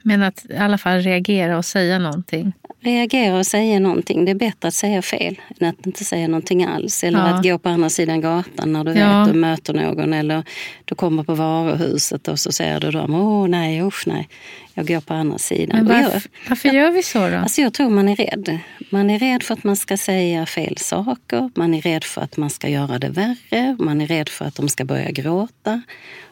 [0.07, 2.53] Men att i alla fall reagera och säga någonting?
[2.79, 4.25] Reagera och säga någonting.
[4.25, 7.03] Det är bättre att säga fel än att inte säga någonting alls.
[7.03, 7.25] Eller ja.
[7.25, 9.23] att gå på andra sidan gatan när du ja.
[9.23, 10.13] vet du möter någon.
[10.13, 10.43] Eller
[10.85, 14.29] du kommer på varuhuset och så säger du dem, åh nej, usch nej.
[14.73, 15.77] Jag går på andra sidan.
[15.77, 17.37] Men varför, jag, varför gör vi så då?
[17.37, 18.59] Alltså jag tror man är rädd.
[18.89, 21.49] Man är rädd för att man ska säga fel saker.
[21.55, 23.75] Man är rädd för att man ska göra det värre.
[23.79, 25.81] Man är rädd för att de ska börja gråta.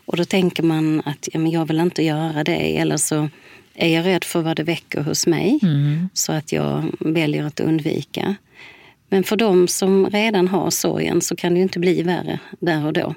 [0.06, 2.78] Och då tänker man att ja, men jag vill inte göra det.
[2.78, 3.30] Eller så
[3.76, 6.10] är jag rädd för vad det väcker hos mig mm.
[6.14, 8.36] så att jag väljer att undvika.
[9.10, 12.86] Men för de som redan har sorgen så kan det ju inte bli värre där
[12.86, 13.16] och då.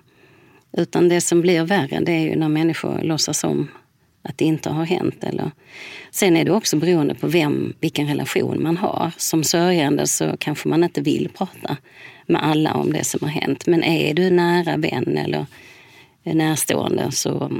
[0.72, 3.68] Utan det som blir värre det är ju när människor låtsas om
[4.22, 5.24] att det inte har hänt.
[5.24, 5.50] Eller...
[6.10, 9.12] Sen är det också beroende på vem, vilken relation man har.
[9.16, 11.76] Som sörjande så kanske man inte vill prata
[12.26, 13.66] med alla om det som har hänt.
[13.66, 15.46] Men är du nära vän eller
[16.22, 17.52] närstående så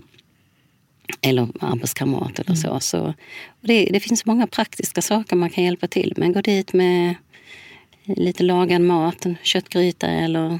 [1.20, 2.68] eller arbetskamrat eller så.
[2.68, 2.80] Mm.
[2.80, 3.14] så
[3.60, 6.34] det, det, finns många praktiska saker man kan hjälpa till med.
[6.34, 7.14] Gå dit med
[8.04, 10.58] lite lagad mat, en köttgryta eller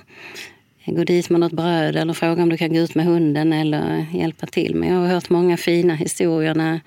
[0.86, 4.06] gå dit med något bröd eller fråga om du kan gå ut med hunden eller
[4.12, 4.74] hjälpa till.
[4.74, 6.80] Men jag har hört många fina historier när,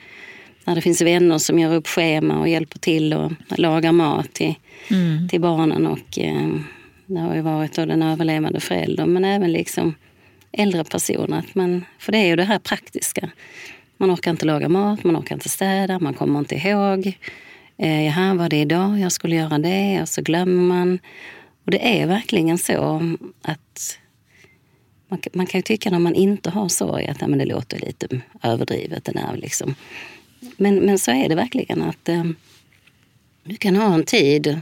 [0.65, 4.56] när det finns vänner som gör upp schema och hjälper till och lagar mat till,
[4.89, 5.30] mm.
[5.30, 5.88] till barnen.
[5.88, 6.50] Och, eh,
[7.06, 9.95] det har ju varit då den överlevande föräldern men även liksom
[10.52, 11.40] äldre personer.
[11.40, 13.30] Att man, för det är ju det här praktiska.
[13.98, 17.18] Man orkar inte laga mat, man orkar inte städa, man kommer inte ihåg.
[17.78, 20.02] Eh, jaha, var det idag jag skulle göra det?
[20.02, 21.00] Och så glömmer man.
[21.66, 23.02] Och det är verkligen så
[23.42, 24.00] att
[25.08, 27.80] man, man kan ju tycka när man inte har sorg att ja, men det låter
[27.80, 28.08] lite
[28.44, 29.06] överdrivet.
[29.06, 29.76] Den här, liksom.
[30.58, 32.24] men, men så är det verkligen att eh,
[33.44, 34.62] du kan ha en tid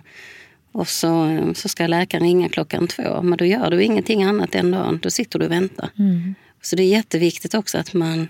[0.72, 3.22] och så, så ska läkaren ringa klockan två.
[3.22, 5.00] Men då gör du ingenting annat den dagen.
[5.02, 5.90] Då sitter du och väntar.
[6.00, 6.36] Mm.
[6.62, 8.28] Så det är jätteviktigt också att man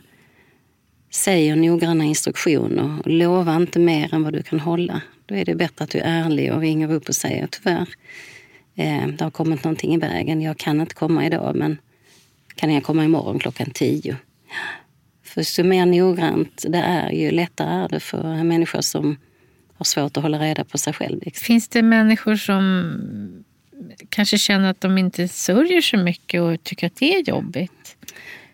[1.11, 2.97] säger noggranna instruktioner.
[3.05, 5.01] Lova inte mer än vad du kan hålla.
[5.25, 7.87] Då är det bättre att du är ärlig och ringer upp och säger tyvärr,
[8.75, 10.41] eh, det har kommit någonting i vägen.
[10.41, 11.77] Jag kan inte komma idag men
[12.55, 14.17] kan jag komma imorgon klockan tio?
[15.23, 19.17] För så mer noggrant det är, ju lättare är det för människor som
[19.79, 21.19] har svårt att hålla reda på sig själv.
[21.25, 21.45] Liksom.
[21.45, 23.43] Finns det människor som
[24.09, 27.95] kanske känner att de inte sörjer så mycket och tycker att det är jobbigt?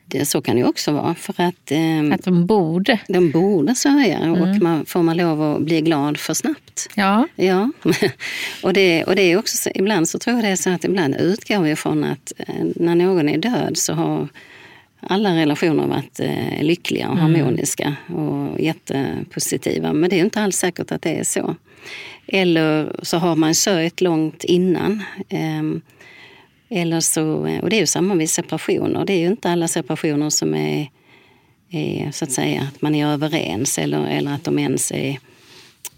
[0.05, 1.15] Det, så kan det också vara.
[1.15, 2.99] För att, eh, att de borde?
[3.07, 4.41] De borde sörja mm.
[4.41, 6.89] och man, får man lov att bli glad för snabbt.
[6.95, 7.27] Ja.
[7.35, 7.71] ja.
[8.63, 10.83] och, det, och det är också så, ibland så tror jag det är så att
[10.83, 14.27] ibland utgår vi från att eh, när någon är död så har
[15.05, 17.35] alla relationer varit eh, lyckliga och mm.
[17.35, 19.93] harmoniska och jättepositiva.
[19.93, 21.55] Men det är inte alls säkert att det är så.
[22.27, 25.03] Eller så har man sörjt långt innan.
[25.29, 25.63] Eh,
[26.69, 27.23] eller så,
[27.61, 29.05] och det är ju samma vid separationer.
[29.05, 30.89] Det är ju inte alla separationer som är,
[31.69, 35.19] är så att säga att man är överens eller, eller att de ens är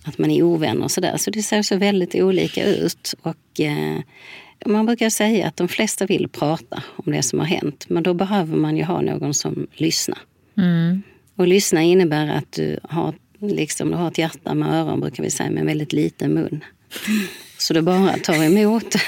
[0.07, 1.17] att man är ovänner och sådär.
[1.17, 3.13] Så det ser så väldigt olika ut.
[3.21, 3.99] Och eh,
[4.71, 7.85] man brukar säga att de flesta vill prata om det som har hänt.
[7.89, 10.19] Men då behöver man ju ha någon som lyssnar.
[10.57, 11.01] Mm.
[11.35, 15.29] Och lyssna innebär att du har, liksom, du har ett hjärta med öron, brukar vi
[15.29, 16.63] säga, med en väldigt liten mun.
[17.57, 18.95] Så du bara tar emot.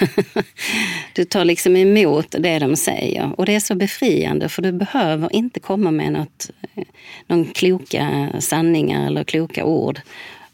[1.14, 3.40] Du tar liksom emot det de säger.
[3.40, 6.50] Och det är så befriande för du behöver inte komma med något,
[7.28, 10.02] någon kloka sanningar eller kloka ord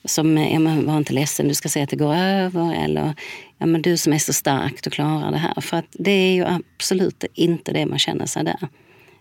[0.06, 2.84] som men var inte ledsen, du ska säga att det går över.
[2.84, 3.14] Eller
[3.58, 5.62] ja, men du som är så stark, du klarar det här.
[5.62, 8.68] För att det är ju absolut inte det man känner sig där.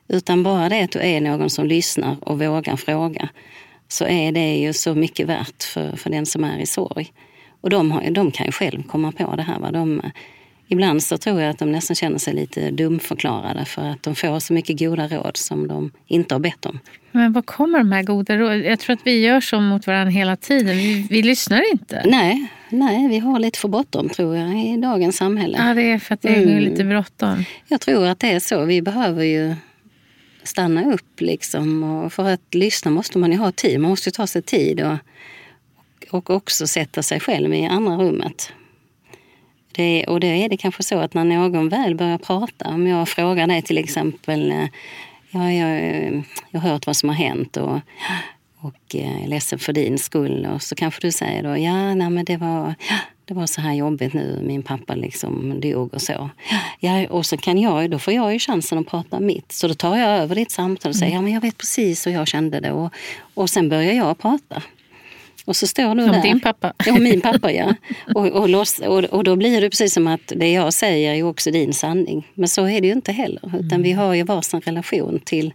[0.09, 3.29] Utan bara det att du är någon som lyssnar och vågar fråga
[3.89, 7.13] så är det ju så mycket värt för, för den som är i sorg.
[7.61, 9.59] Och de, har, de kan ju själv komma på det här.
[9.59, 9.71] Va?
[9.71, 10.03] De,
[10.69, 14.41] ibland så tror jag att de nästan känner sig lite dumförklarade för att de får
[14.41, 16.81] så mycket goda råd som de inte har bett om.
[17.13, 18.63] Men var kommer de här goda råden?
[18.63, 20.77] Jag tror att vi gör så mot varandra hela tiden.
[20.77, 22.03] Vi, vi lyssnar inte.
[22.07, 25.59] Nej, nej, vi har lite för bråttom tror jag i dagens samhälle.
[25.59, 26.59] Ja, det är för att det är mm.
[26.59, 27.45] lite bråttom.
[27.69, 28.65] Jag tror att det är så.
[28.65, 29.55] Vi behöver ju
[30.43, 31.83] stanna upp liksom.
[31.83, 33.81] Och för att lyssna måste man ju ha tid.
[33.81, 34.97] Man måste ta sig tid och,
[36.11, 38.53] och också sätta sig själv i andra rummet.
[39.75, 43.09] Det, och då är det kanske så att när någon väl börjar prata, om jag
[43.09, 44.67] frågar dig till exempel eh,
[45.31, 47.81] ja, jag, jag har hört vad som har hänt och,
[48.59, 50.47] och eh, är ledsen för din skull.
[50.55, 52.75] Och så kanske du säger då, ja, nej, men det var,
[53.25, 56.31] det var så här jobbigt nu, min pappa liksom dog och så.
[56.81, 59.53] Ja, och så kan jag, då får jag ju chansen att prata mitt.
[59.53, 61.17] Så då tar jag över ditt samtal och säger, mm.
[61.17, 62.73] ja men jag vet precis hur jag kände det.
[62.73, 62.93] Och,
[63.35, 64.63] och sen börjar jag prata.
[65.45, 66.23] Och så står du Som där.
[66.23, 66.73] din pappa?
[66.87, 67.75] Ja, min pappa ja.
[68.15, 71.23] Och, och, loss, och, och då blir det precis som att det jag säger är
[71.23, 72.29] också din sanning.
[72.35, 73.43] Men så är det ju inte heller.
[73.47, 73.83] Utan mm.
[73.83, 75.55] vi har ju varsin relation till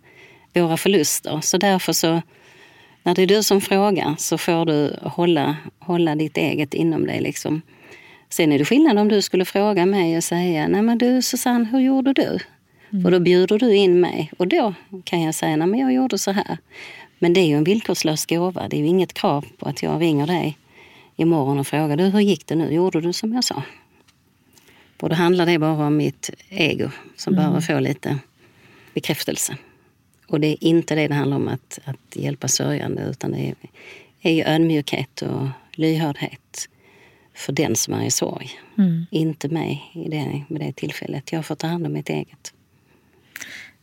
[0.53, 1.39] våra förluster.
[1.41, 2.21] Så därför så,
[3.03, 7.21] när det är du som frågar så får du hålla, hålla ditt eget inom dig.
[7.21, 7.61] Liksom.
[8.29, 11.67] Sen är det skillnad om du skulle fråga mig och säga, nej men du Susanne,
[11.71, 12.39] hur gjorde du?
[12.91, 13.05] Mm.
[13.05, 14.73] Och då bjuder du in mig och då
[15.03, 16.57] kan jag säga, nej men jag gjorde så här.
[17.19, 18.67] Men det är ju en villkorslös gåva.
[18.67, 20.57] Det är ju inget krav på att jag ringer dig
[21.15, 22.73] imorgon och frågar du, hur gick det nu?
[22.73, 23.63] Gjorde du som jag sa?
[25.01, 27.43] Och då handlar det bara om mitt ego som mm.
[27.43, 28.19] behöver få lite
[28.93, 29.57] bekräftelse.
[30.27, 33.55] Och det är inte det det handlar om att, att hjälpa sörjande utan det är,
[34.21, 36.69] är ju ödmjukhet och lyhördhet
[37.33, 38.49] för den som är i sorg.
[38.77, 39.05] Mm.
[39.11, 41.31] Inte mig i det, med det tillfället.
[41.31, 42.53] Jag får ta hand om mitt eget.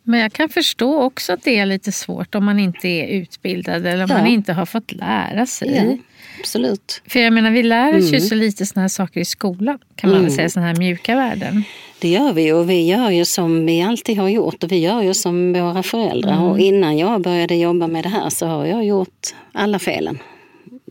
[0.09, 3.87] Men jag kan förstå också att det är lite svårt om man inte är utbildad
[3.87, 4.19] eller om ja.
[4.19, 5.77] man inte har fått lära sig.
[5.77, 5.97] Ja,
[6.41, 7.03] absolut.
[7.07, 8.15] För jag menar, vi lär oss mm.
[8.15, 9.79] ju så lite såna här saker i skolan.
[9.97, 10.27] Kan man mm.
[10.27, 11.63] väl säga, såna här mjuka värden.
[11.99, 15.03] Det gör vi och vi gör ju som vi alltid har gjort och vi gör
[15.03, 16.33] ju som våra föräldrar.
[16.33, 16.45] Mm.
[16.45, 20.19] Och innan jag började jobba med det här så har jag gjort alla felen.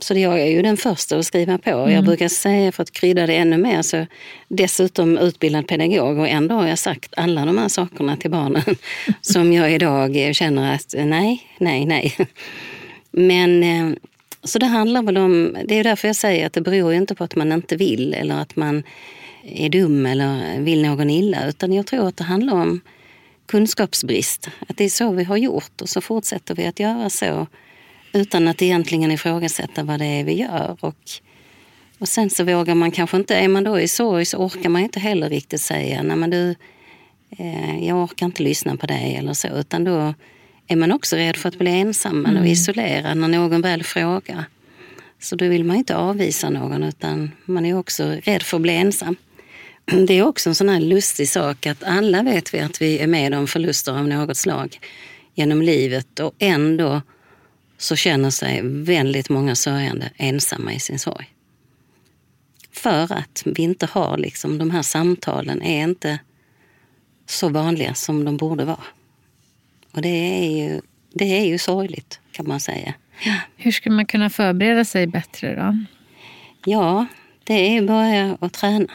[0.02, 1.70] Så jag är ju den första att skriva på.
[1.70, 1.92] Mm.
[1.92, 4.06] Jag brukar säga, för att krydda det ännu mer, så
[4.48, 8.76] dessutom utbildad pedagog och ändå har jag sagt alla de här sakerna till barnen
[9.22, 12.18] som jag idag känner att nej, nej, nej.
[13.12, 13.98] Men eh,
[14.44, 17.16] så det handlar väl om, det är därför jag säger att det beror ju inte
[17.16, 18.84] på att man inte vill eller att man
[19.44, 22.82] är dum eller vill någon illa, utan jag tror att det handlar om
[23.46, 24.50] kunskapsbrist.
[24.68, 27.48] Att det är så vi har gjort och så fortsätter vi att göra så
[28.15, 30.78] utan att egentligen ifrågasätta vad det är vi gör.
[30.80, 30.95] Och,
[31.97, 34.82] och sen så vågar man kanske inte, är man då i sorg så orkar man
[34.82, 36.56] inte heller riktigt säga, nej men du,
[37.30, 39.47] eh, jag orkar inte lyssna på dig eller så.
[39.47, 40.13] Utan då
[40.67, 42.41] är man också rädd för att bli ensam mm.
[42.41, 44.43] och isolerad när någon väl frågar.
[45.19, 48.75] Så då vill man inte avvisa någon utan man är också rädd för att bli
[48.75, 49.15] ensam.
[50.08, 53.08] Det är också en sån här lustig sak att alla vet vi att vi är
[53.08, 54.80] med om förluster av något slag
[55.34, 57.01] genom livet och ändå
[57.78, 61.30] så känner sig väldigt många sörjande ensamma i sin sorg.
[62.72, 66.20] För att vi inte har liksom, de här samtalen är inte
[67.26, 68.84] så vanliga som de borde vara.
[69.92, 70.82] Och det är ju,
[71.14, 72.94] det är ju sorgligt kan man säga.
[73.26, 73.36] Ja.
[73.58, 75.78] Hur ska man kunna förbereda sig bättre då?
[76.72, 77.06] Ja,
[77.44, 78.88] det är bara att träna.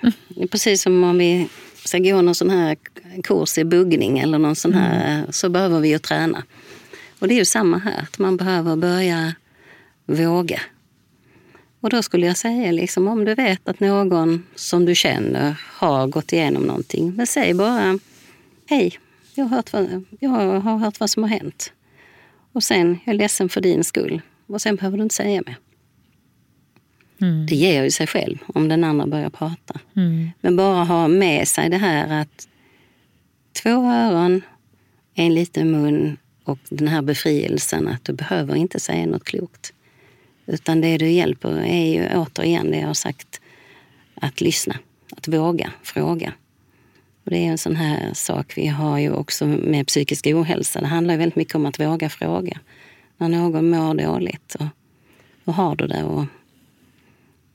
[0.00, 0.48] Mm.
[0.48, 1.48] Precis som om vi
[1.84, 2.76] ska gå någon sån här
[3.24, 5.32] kurs i buggning eller någon sån här, mm.
[5.32, 6.42] så behöver vi ju träna.
[7.18, 9.34] Och det är ju samma här, att man behöver börja
[10.06, 10.60] våga.
[11.80, 16.06] Och då skulle jag säga, liksom, om du vet att någon som du känner har
[16.06, 17.98] gått igenom någonting, men säg bara
[18.66, 18.98] hej,
[19.34, 21.72] jag har hört vad, jag har hört vad som har hänt.
[22.52, 24.20] Och sen, jag är ledsen för din skull.
[24.46, 25.56] Och sen behöver du inte säga mer.
[27.20, 27.46] Mm.
[27.46, 29.80] Det ger ju sig själv om den andra börjar prata.
[29.96, 30.30] Mm.
[30.40, 32.48] Men bara ha med sig det här att
[33.62, 34.42] två öron,
[35.14, 36.16] en liten mun
[36.48, 39.72] och den här befrielsen att du behöver inte säga något klokt.
[40.46, 43.40] Utan det du hjälper är ju återigen det jag har sagt,
[44.14, 44.78] att lyssna,
[45.16, 46.32] att våga fråga.
[47.24, 50.80] Och det är en sån här sak vi har ju också med psykisk ohälsa.
[50.80, 52.58] Det handlar ju väldigt mycket om att våga fråga.
[53.16, 54.66] När någon mår dåligt, och,
[55.44, 56.02] hur har du det?
[56.02, 56.22] Och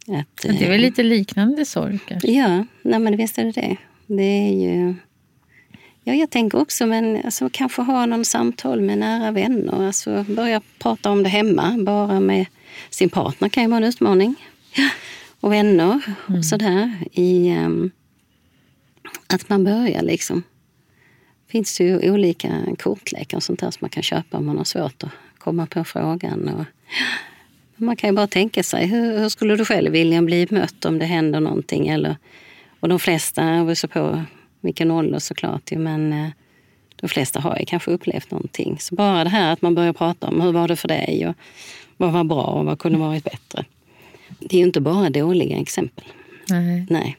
[0.07, 2.31] att, det är väl lite liknande sorg kanske?
[2.31, 3.77] Ja, nej men visst är det det.
[4.07, 4.95] Det är ju
[6.03, 9.87] Ja, jag tänker också, men alltså, kanske ha någon samtal med nära vänner.
[9.87, 12.45] Alltså, börja prata om det hemma, bara med
[12.89, 14.35] sin partner kan ju vara en utmaning.
[14.75, 14.89] Ja.
[15.39, 16.39] Och vänner mm.
[16.39, 16.97] och sådär.
[17.11, 17.91] I, um,
[19.27, 20.43] att man börjar liksom.
[21.47, 24.63] finns det ju olika kortlekar och sånt där som man kan köpa om man har
[24.63, 26.49] svårt att komma på frågan.
[26.49, 26.65] Och,
[27.75, 30.99] man kan ju bara tänka sig, hur, hur, skulle du själv vilja bli mött om
[30.99, 31.87] det händer någonting?
[31.87, 32.17] Eller,
[32.79, 34.23] och de flesta, beror på
[34.63, 35.71] vilken ålder såklart.
[35.71, 36.29] Men eh,
[36.95, 38.77] de flesta har ju kanske upplevt någonting.
[38.79, 41.35] Så bara det här att man börjar prata om hur var det för dig och
[41.97, 43.65] vad var bra och vad kunde varit bättre.
[44.39, 46.05] Det är ju inte bara dåliga exempel.
[46.49, 46.85] Nej.
[46.89, 47.17] Nej.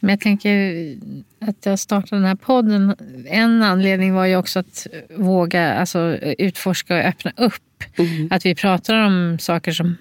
[0.00, 0.96] Men jag tänker
[1.40, 2.94] att jag startade den här podden.
[3.26, 4.86] En anledning var ju också att
[5.16, 7.62] våga alltså, utforska och öppna upp.
[7.98, 8.28] Mm.
[8.30, 9.96] Att vi pratar om saker som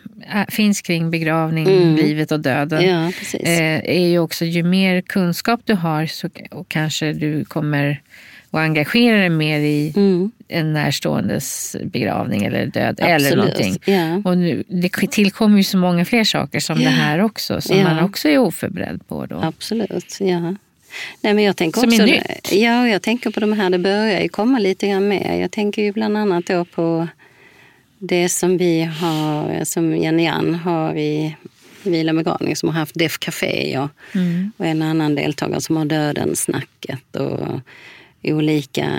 [0.50, 1.96] finns kring begravning, mm.
[1.96, 2.84] livet och döden.
[2.84, 8.02] Ja, eh, är ju också, ju mer kunskap du har så och kanske du kommer
[8.52, 10.32] och engagera dig mer i Mm.
[10.48, 13.78] en närståendes begravning eller död Absolut, eller någonting.
[13.86, 14.22] ja.
[14.26, 17.84] Och nu, det tillkommer ju så många fler saker som det här också som Ja.
[17.84, 19.42] man också är oförberedd på då.
[19.44, 20.56] Absolut, ja.
[21.22, 22.52] Nej, men jag tänker Som är nytt.
[22.52, 25.40] Ja, jag tänker på de här, det börjar ju komma lite grann mer.
[25.42, 27.08] Jag tänker ju bland annat då på
[27.98, 31.36] det som vi har, som Jenny Ann har i
[31.84, 34.52] Vila begravning som har haft Def Café och, Mm.
[34.58, 37.60] och en annan deltagare som har Döden-snacket och
[38.24, 38.90] olika,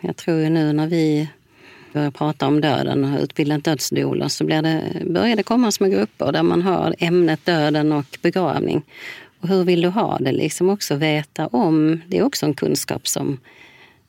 [0.00, 1.28] jag tror ju nu när vi
[1.92, 5.88] börjar prata om döden och har utbildat dödsdoula så blir det, börjar det komma små
[5.88, 8.82] grupper där man har ämnet döden och begravning.
[9.42, 10.32] Och hur vill du ha det?
[10.32, 13.38] Liksom också veta om, det är också en kunskap som,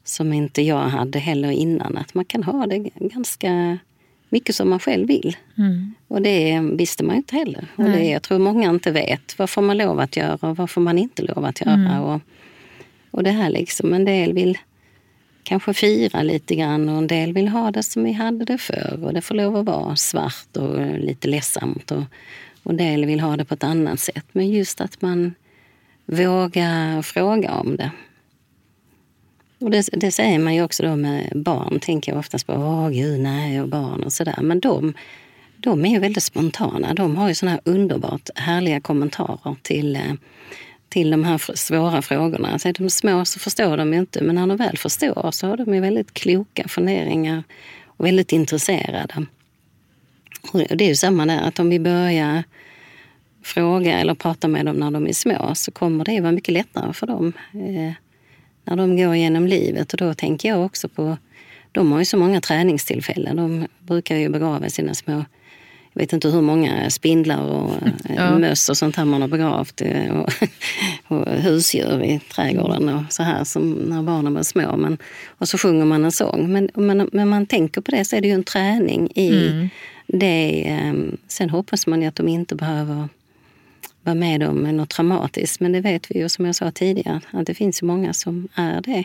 [0.04, 3.78] som inte jag hade heller innan, att man kan ha det ganska
[4.30, 5.38] mycket som man själv vill.
[5.58, 5.94] Mm.
[6.08, 7.68] Och det visste man inte heller.
[7.76, 9.40] Och det, jag tror många inte vet.
[9.40, 11.74] Vad får man lov att göra och vad får man inte lov att göra?
[11.74, 12.02] Mm.
[12.02, 12.22] Och,
[13.12, 14.58] och det här liksom, en del vill
[15.44, 19.00] kanske fira lite grann och en del vill ha det som vi hade det förr.
[19.04, 21.92] Och det får lov att vara svart och lite ledsamt.
[21.92, 22.04] Och
[22.72, 24.26] en del vill ha det på ett annat sätt.
[24.32, 25.34] Men just att man
[26.06, 27.92] vågar fråga om det.
[29.60, 32.54] Och det, det säger man ju också då med barn, tänker jag oftast på.
[32.54, 34.40] Åh gud, nej, och barn och sådär.
[34.42, 34.94] Men de,
[35.58, 36.94] de är ju väldigt spontana.
[36.94, 40.14] De har ju såna här underbart härliga kommentarer till, eh,
[40.90, 42.60] till de här svåra frågorna.
[42.60, 45.48] Så är de små så förstår de ju inte, men när de väl förstår så
[45.48, 47.44] har de ju väldigt kloka funderingar
[47.86, 49.26] och väldigt intresserade.
[50.52, 52.44] Och det är ju samma där, att om vi börjar
[53.44, 56.94] fråga eller prata med dem när de är små så kommer det vara mycket lättare
[56.94, 57.94] för dem eh,
[58.64, 59.94] när de går igenom livet.
[59.94, 61.18] Och då tänker jag också på,
[61.72, 63.36] de har ju så många träningstillfällen.
[63.36, 65.26] De brukar ju begrava sina små,
[65.94, 67.72] jag vet inte hur många spindlar och
[68.10, 68.38] eh, Ja.
[68.38, 69.82] möss och sånt här man har begravt.
[69.82, 70.30] eh, Och,
[71.08, 74.78] och husdjur i trädgården och så här som när barnen var små.
[74.78, 76.52] Men, och så sjunger man en sång.
[76.52, 79.70] Men, men, men man tänker på det så är det ju en träning i Mm.
[80.08, 80.64] det.
[80.70, 80.94] eh,
[81.28, 83.08] Sen hoppas man ju att de inte behöver
[84.04, 85.60] vara med om något traumatiskt.
[85.60, 88.82] Men det vet vi ju som jag sa tidigare, att det finns många som är
[88.82, 89.04] det.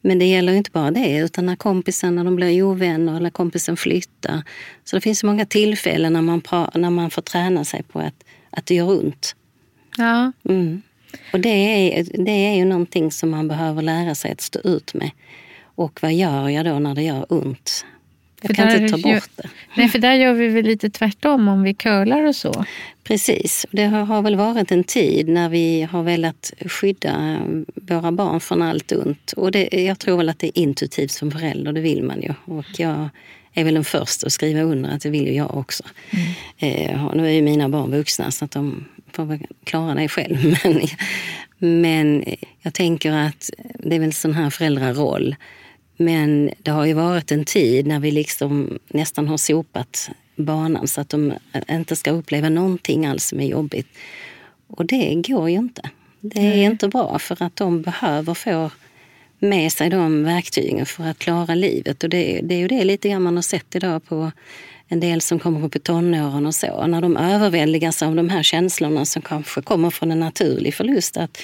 [0.00, 3.76] Men det gäller inte bara det, utan när kompisen när de blir ovänner eller kompisen
[3.76, 4.42] flyttar.
[4.84, 6.42] Så det finns många tillfällen när man,
[6.74, 9.36] när man får träna sig på att, att det gör ont.
[9.96, 10.32] Ja.
[10.48, 10.82] Mm.
[11.32, 14.94] Och det är, det är ju någonting som man behöver lära sig att stå ut
[14.94, 15.10] med.
[15.62, 17.84] Och vad gör jag då när det gör ont?
[18.40, 19.48] Jag kan inte ta gör- bort det.
[19.76, 22.64] Nej, för där gör vi väl lite tvärtom om vi curlar och så.
[23.04, 23.66] Precis.
[23.70, 27.38] Det har, har väl varit en tid när vi har velat skydda
[27.74, 29.32] våra barn från allt ont.
[29.36, 32.34] Och det, jag tror väl att det är intuitivt som förälder, det vill man ju.
[32.44, 33.08] Och jag
[33.54, 35.84] är väl den första att skriva under att det vill ju jag också.
[36.58, 40.08] Eh, och nu är ju mina barn vuxna så att de får väl klara det
[40.08, 40.56] själv.
[40.64, 40.80] Men,
[41.80, 42.24] men
[42.62, 45.36] jag tänker att det är väl sån här föräldraroll.
[46.00, 51.00] Men det har ju varit en tid när vi liksom nästan har sopat banan så
[51.00, 51.32] att de
[51.70, 53.86] inte ska uppleva någonting alls som är jobbigt.
[54.66, 55.82] Och det går ju inte.
[56.20, 58.70] Det är inte bra för att de behöver få
[59.40, 62.02] med sig de verktygen för att klara livet.
[62.02, 64.32] Och det, det är ju det lite grann man har sett idag på
[64.88, 66.86] en del som kommer upp i tonåren och så.
[66.86, 71.16] När de överväldigas av de här känslorna som kanske kommer från en naturlig förlust.
[71.16, 71.38] Att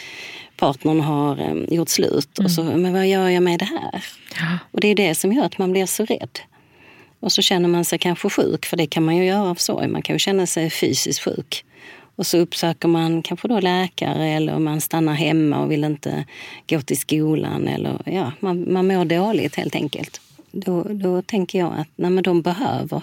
[0.56, 4.04] partnern har eh, gjort slut och så, men vad gör jag med det här?
[4.34, 4.58] Ja.
[4.70, 6.38] Och det är det som gör att man blir så rädd.
[7.20, 9.88] Och så känner man sig kanske sjuk, för det kan man ju göra av sorg.
[9.88, 11.64] Man kan ju känna sig fysiskt sjuk.
[12.16, 16.24] Och så uppsöker man kanske då läkare eller man stannar hemma och vill inte
[16.70, 17.68] gå till skolan.
[17.68, 20.20] Eller, ja, man, man mår dåligt helt enkelt.
[20.52, 23.02] Då, då tänker jag att nej, men de behöver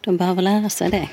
[0.00, 1.08] de behöver lära sig det.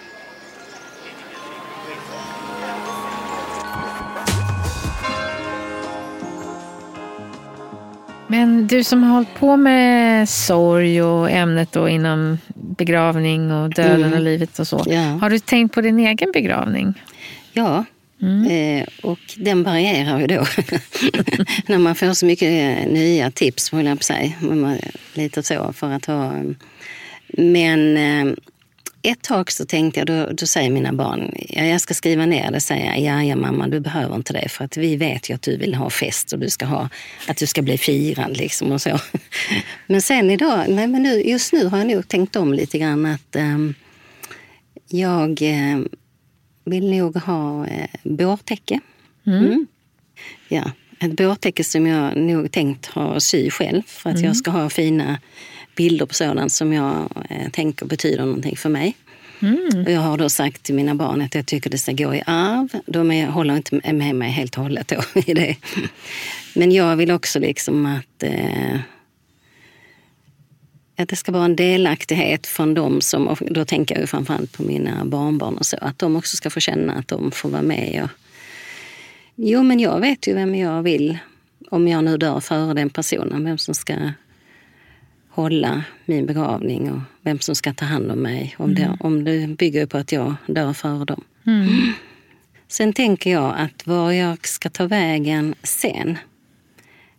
[8.28, 14.02] Men du som har hållit på med sorg och ämnet då inom begravning och döden
[14.02, 14.14] Mm.
[14.14, 14.84] och livet och så.
[14.86, 15.02] Ja.
[15.02, 16.94] Har du tänkt på din egen begravning?
[17.54, 17.86] Ja,
[18.50, 20.36] eh, och den varierar ju då.
[21.68, 24.00] När man får så mycket eh, nya tips, håller jag
[24.40, 24.80] på man-
[25.14, 26.34] Lite så för att ha...
[27.38, 28.34] Men eh,
[29.02, 32.52] ett tag så tänkte jag, då, då säger mina barn, ja, jag ska skriva ner
[32.52, 35.34] det, säger jag, ja, ja mamma du behöver inte det för att vi vet ju
[35.34, 36.90] att du vill ha fest och du ska ha,
[37.28, 39.00] att du ska bli firad liksom och så.
[39.88, 43.06] Men sen idag, nej men nu, just nu har jag nog tänkt om lite grann
[43.06, 43.74] att ehm,
[44.90, 45.80] jag eh,
[46.64, 48.80] vill nog ha eh, bårtäcke.
[49.26, 49.68] Mm.
[50.48, 54.70] Ja, ett bårtäcke som jag nog tänkt ha sy själv för att jag ska ha
[54.70, 55.20] fina
[55.76, 58.96] bilder på sådant som jag eh, tänker betyder någonting för mig.
[59.86, 62.24] Och jag har då sagt till mina barn att jag tycker det ska gå i
[62.26, 62.70] arv.
[62.86, 65.56] De är, håller inte med mig helt och hållet då, i det.
[66.56, 68.80] Men jag vill också liksom att, eh,
[70.96, 74.52] att det ska vara en delaktighet från dem som, och då tänker jag ju framförallt
[74.52, 77.62] på mina barnbarn och så, att de också ska få känna att de får vara
[77.62, 78.02] med.
[78.04, 78.10] Och,
[79.36, 81.18] jo, men jag vet ju vem jag vill,
[81.70, 83.94] om jag nu dör före den personen, vem som ska
[85.30, 88.56] hålla min begravning och vem som ska ta hand om mig.
[88.58, 91.24] Om, det, om det bygger på att jag dör före dem.
[92.68, 96.18] Sen tänker jag att var jag ska ta vägen sen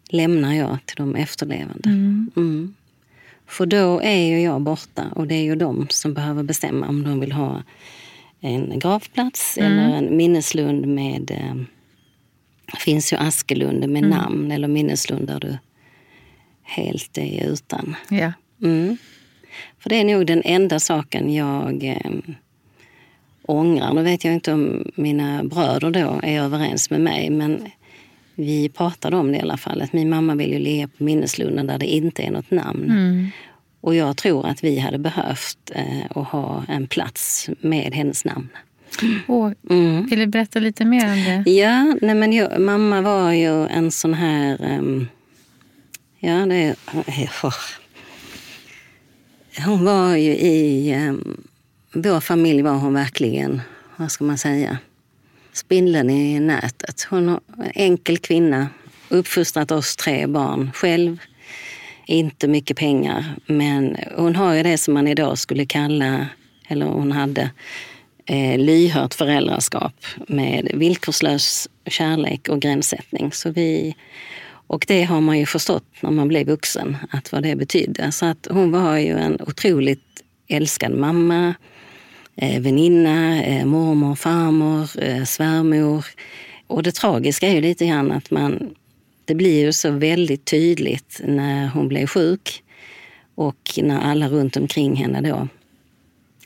[0.09, 1.89] lämnar jag till de efterlevande.
[1.89, 2.75] Mm.
[3.47, 7.05] För då är ju jag borta och det är ju de som behöver bestämma om
[7.05, 7.63] de vill ha
[8.41, 11.31] en gravplats eller en minneslund med...
[11.31, 11.55] Eh,
[12.73, 15.59] det finns ju Askelund med namn eller minneslund där du
[16.63, 17.97] helt är utan.
[18.11, 18.33] Ja.
[18.63, 18.97] Mm.
[19.79, 22.13] För det är nog den enda saken jag eh,
[23.43, 23.95] ångrar.
[23.95, 27.71] Nu vet jag inte om mina bröder då är överens med mig men
[28.35, 29.83] vi pratade om det i alla fall.
[29.83, 33.31] Att min mamma vill ju ligga på minneslunden där det inte är något namn.
[33.81, 38.49] Och jag tror att vi hade behövt eh, att ha en plats med hennes namn.
[39.29, 40.07] Åh, Mm.
[40.07, 41.51] Vill du berätta lite mer om det?
[41.51, 44.63] Ja, nej men jag, mamma var ju en sån här...
[44.63, 45.07] ehm,
[46.19, 46.75] ja, det
[47.43, 47.55] åh.
[49.67, 50.95] Hon var ju i...
[51.09, 51.45] Um,
[51.95, 53.61] vår familj var hon verkligen,
[53.97, 54.79] vad ska man säga,
[55.55, 57.07] spindeln i nätet.
[57.11, 58.69] Hon är en enkel kvinna,
[59.09, 61.19] uppfostrat oss tre barn själv.
[62.07, 66.27] Inte mycket pengar, men hon har ju det som man idag skulle kalla,
[66.69, 67.51] eller hon hade,
[68.27, 69.95] eh, lyhört föräldraskap
[70.29, 73.33] med villkorslös kärlek och gränssättning.
[73.33, 73.95] Så vi,
[74.67, 78.13] och det har man ju förstått när man blev vuxen, att vad det betydde.
[78.13, 81.55] Så att hon var ju en otroligt älskad mamma,
[82.37, 86.07] väninna, eh, mormor, farmor, eh, svärmor.
[86.67, 88.75] Och det tragiska är ju lite grann att man,
[89.25, 92.63] det blir ju så väldigt tydligt när hon blev sjuk
[93.35, 95.49] och när alla runt omkring henne då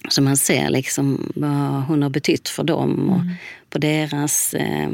[0.09, 3.20] så man ser liksom vad hon har betytt för dem och
[3.70, 4.55] på deras...
[4.55, 4.91] Eh,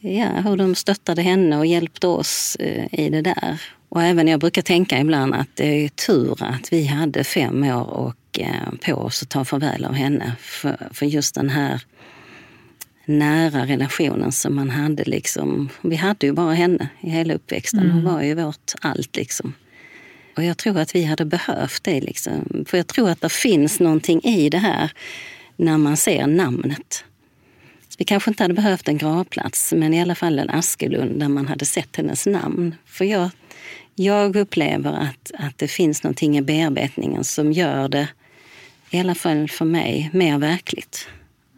[0.00, 3.62] ja, hur de stöttade henne och hjälpte oss eh, i det där.
[3.88, 7.90] Och även jag brukar tänka ibland att det är tur att vi hade fem år
[7.90, 8.27] och, eh,
[8.84, 10.32] på oss att ta farväl av henne.
[10.40, 11.80] För, för just den här
[13.04, 15.04] nära relationen som man hade.
[15.04, 15.68] Liksom.
[15.82, 17.90] Vi hade ju bara henne i hela uppväxten.
[17.90, 19.16] Hon var ju vårt allt.
[19.16, 19.54] liksom.
[20.36, 22.00] Och jag tror att vi hade behövt det.
[22.00, 22.64] Liksom.
[22.68, 24.92] För jag tror att det finns någonting i det här
[25.56, 27.04] när man ser namnet.
[27.98, 31.46] Vi kanske inte hade behövt en gravplats, men i alla fall en Askelund där man
[31.46, 32.74] hade sett hennes namn.
[32.86, 33.30] För jag,
[33.94, 38.08] jag upplever att, att det finns någonting i bearbetningen som gör det,
[38.90, 41.08] i alla fall för mig, mer verkligt.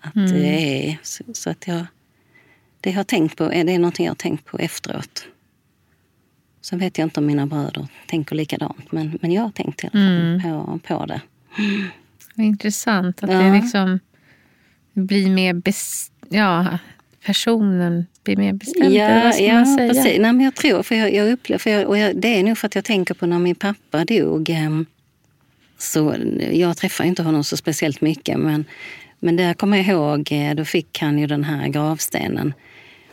[0.00, 0.46] Att det
[0.88, 1.86] är så, så att jag...
[2.80, 5.24] Det jag har tänkt på, är det någonting jag har tänkt på efteråt.
[6.62, 9.88] Sen vet jag inte om mina bröder tänker likadant, men, men jag har tänkt i
[9.92, 11.20] alla fall på, på det.
[12.42, 13.38] Intressant att Ja.
[13.38, 14.00] det liksom
[14.92, 15.54] blir mer...
[15.54, 16.78] Bes- ja,
[17.26, 18.94] personen blir mer bestämd.
[18.94, 19.64] ja säga?
[19.76, 20.04] precis.
[20.04, 22.58] Nej, men jag tror, för jag, jag upplever, för jag, och jag, det är nog
[22.58, 24.50] för att jag tänker på när min pappa dog.
[25.80, 26.14] Så
[26.52, 28.64] jag träffar inte honom så speciellt mycket, men,
[29.20, 32.54] men där kommer jag ihåg, eh, då fick han ju den här gravstenen.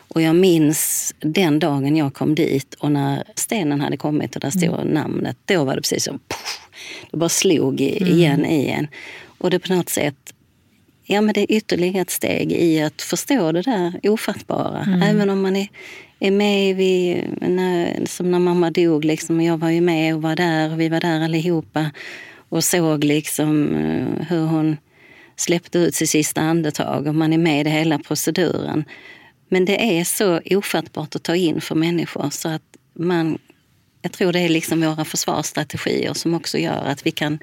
[0.08, 4.50] Och jag minns den dagen jag kom dit och när stenen hade kommit och där
[4.50, 6.70] stod namnet, då var det precis som poff,
[7.12, 8.88] det bara slog i- igen i en.
[9.38, 10.34] Och det på något sätt
[11.10, 14.88] Ja, men det är ytterligare ett steg i att förstå det där ofattbara.
[15.04, 15.68] Även om man är,
[16.20, 20.36] är med vid, när, som när mamma dog, liksom, jag var ju med och var
[20.36, 21.92] där, och vi var där allihopa
[22.50, 24.78] och såg liksom eh, hur hon
[25.36, 28.86] släppte ut sitt sista andetag och man är med i hela proceduren.
[29.50, 33.38] Men det är så ofattbart att ta in för människor så att man,
[34.02, 37.40] jag tror det är liksom våra försvarsstrategier som också gör att vi kan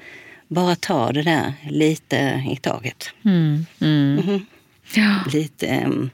[0.47, 3.09] bara ta det där lite i taget.
[3.25, 4.15] Mm, mm.
[4.15, 4.45] Mhm.
[4.93, 5.23] Ja.
[5.33, 5.67] Lite...
[5.67, 6.09] ehm,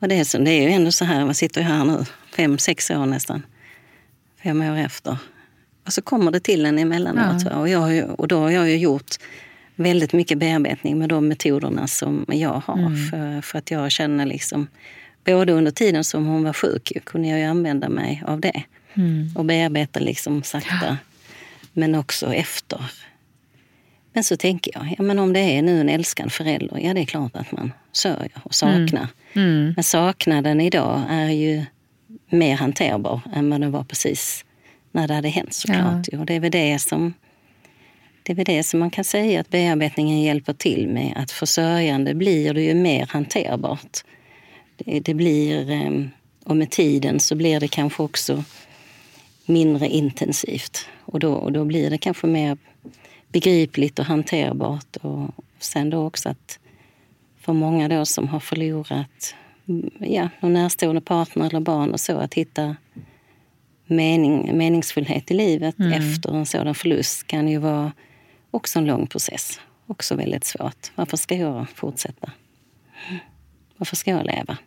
[0.00, 2.04] och det, är så, det är ju ändå så här, vad sitter jag här nu,
[2.36, 3.42] fem, sex år nästan.
[4.42, 5.18] Fem år efter.
[5.84, 7.42] Och så kommer det till en emellanåt.
[7.44, 7.56] va?
[7.56, 9.16] Och, jag, och då har jag ju gjort
[9.74, 13.10] väldigt mycket bearbetning med de metoderna som jag har.
[13.10, 14.66] För, för att jag känner liksom,
[15.24, 18.62] både under tiden som hon var sjuk kunde jag ju använda mig av det.
[19.34, 20.98] Och bearbeta liksom sakta.
[21.72, 22.80] Men också efter.
[24.12, 27.00] Men så tänker jag, ja, men om det är nu en älskad förälder, ja det
[27.00, 29.08] är klart att man sörjer och saknar.
[29.32, 29.72] Mm.
[29.76, 31.64] Men saknaden idag är ju
[32.30, 34.44] mer hanterbar än vad det var precis
[34.92, 36.08] när det hade hänt såklart.
[36.12, 36.18] ju.
[36.18, 37.14] Och det är väl det som
[38.22, 41.12] det är väl det som man kan säga att bearbetningen hjälper till med.
[41.16, 44.04] Att försörjande blir det ju mer hanterbart.
[44.76, 46.10] Det, det blir, ehm,
[46.44, 48.44] och med tiden så blir det kanske också
[49.46, 50.86] mindre intensivt.
[51.00, 52.58] Och då, och då blir det kanske mer
[53.28, 54.96] begripligt och hanterbart.
[54.96, 56.58] Och sen då också att
[57.40, 59.34] för många då som har förlorat
[59.98, 62.76] ja, någon närstående partner eller barn och så, att hitta
[63.96, 65.92] mening, meningsfullhet i livet mm.
[65.92, 67.92] efter en sådan förlust kan ju vara
[68.50, 69.60] också en lång process.
[69.86, 70.92] Också väldigt svårt.
[70.94, 72.30] Varför ska jag fortsätta?
[73.76, 74.58] Varför ska jag leva?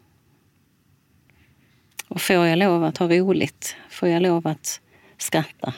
[2.07, 3.75] Och får jag lov att ha roligt?
[3.89, 4.81] Får jag lov att
[5.17, 5.73] skratta?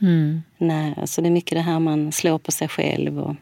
[0.00, 0.42] Mm.
[0.58, 3.36] Nej, alltså det är mycket det här man slår på sig själv och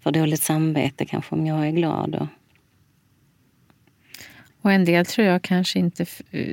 [0.00, 2.14] får dåligt samvete kanske om jag är glad.
[2.14, 2.26] Och...
[4.60, 6.06] och en del tror jag kanske inte,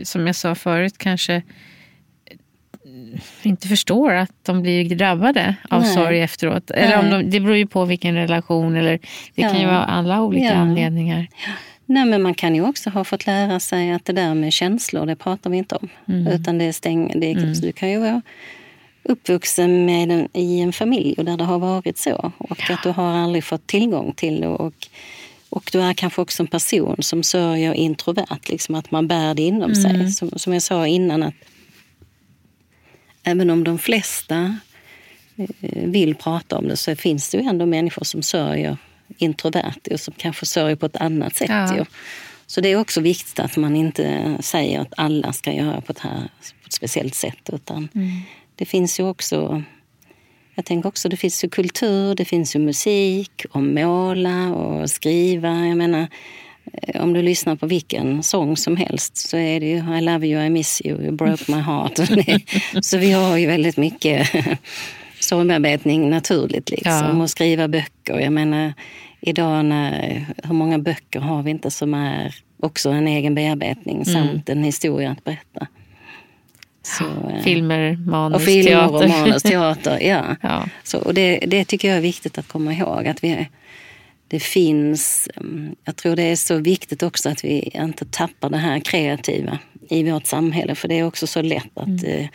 [0.04, 1.44] som jag sa förut, kanske
[3.42, 5.94] inte förstår att de blir drabbade av Nej.
[5.94, 6.72] sorg efteråt.
[6.72, 9.00] Eller om de, det beror ju på vilken relation, eller
[9.36, 9.50] det ja.
[9.50, 10.54] kan ju vara alla olika ja.
[10.54, 11.28] anledningar.
[11.86, 15.06] Nej, men man kan ju också ha fått lära sig att det där med känslor,
[15.06, 15.90] det pratar vi inte om.
[16.08, 16.28] Mm.
[16.28, 17.54] Utan det är stäng, det är, mm.
[17.54, 18.22] Du kan ju vara
[19.04, 22.32] uppvuxen med en, i en familj där det har varit så.
[22.38, 22.74] Och ja.
[22.74, 24.48] att du har aldrig fått tillgång till det.
[24.48, 24.88] Och,
[25.50, 29.42] och du är kanske också en person som sörjer introvert, liksom att man bär det
[29.42, 29.76] inom mm.
[29.76, 30.12] sig.
[30.12, 31.34] Som, som jag sa innan, att
[33.24, 34.58] även om de flesta
[35.36, 38.78] eh, vill prata om det så finns det ju ändå människor som sörjer
[39.18, 41.50] introvert och som kanske sörjer på ett annat sätt.
[41.50, 41.86] Ja.
[42.48, 46.00] Så det är också viktigt att man inte säger att alla ska göra på ett,
[46.00, 46.30] här,
[46.62, 47.50] på ett speciellt sätt.
[47.54, 48.22] Utan mm.
[48.56, 49.64] Det finns ju också
[50.56, 55.68] jag tänker också det finns ju kultur, det finns ju musik, och måla och skriva.
[55.68, 56.08] Jag menar,
[56.96, 60.46] om du lyssnar på vilken sång som helst så är det ju I love you,
[60.46, 62.00] I miss you, you broke my heart.
[62.86, 64.30] så vi har ju väldigt mycket
[65.20, 66.70] sorgbearbetning naturligt.
[66.70, 66.92] Liksom.
[66.92, 67.24] Ja.
[67.24, 68.20] Och skriva böcker.
[68.20, 68.74] Jag menar,
[69.22, 74.06] idag när, hur många böcker har vi inte som är också en egen bearbetning mm.
[74.06, 75.68] samt en historia att berätta.
[76.82, 79.04] Så, eh, filmer, manus, och filmer teater.
[79.04, 80.00] och manus, teater.
[80.02, 80.36] ja.
[80.42, 80.66] ja.
[80.84, 83.08] Så, och det, det tycker jag är viktigt att komma ihåg.
[83.08, 83.48] Att vi,
[84.34, 85.30] det finns...
[85.38, 89.60] Mm, jag tror det är så viktigt också att vi inte tappar det här kreativa
[89.90, 90.76] i vårt samhälle.
[90.76, 92.06] För det är också så lätt att, mm.
[92.06, 92.28] Eh,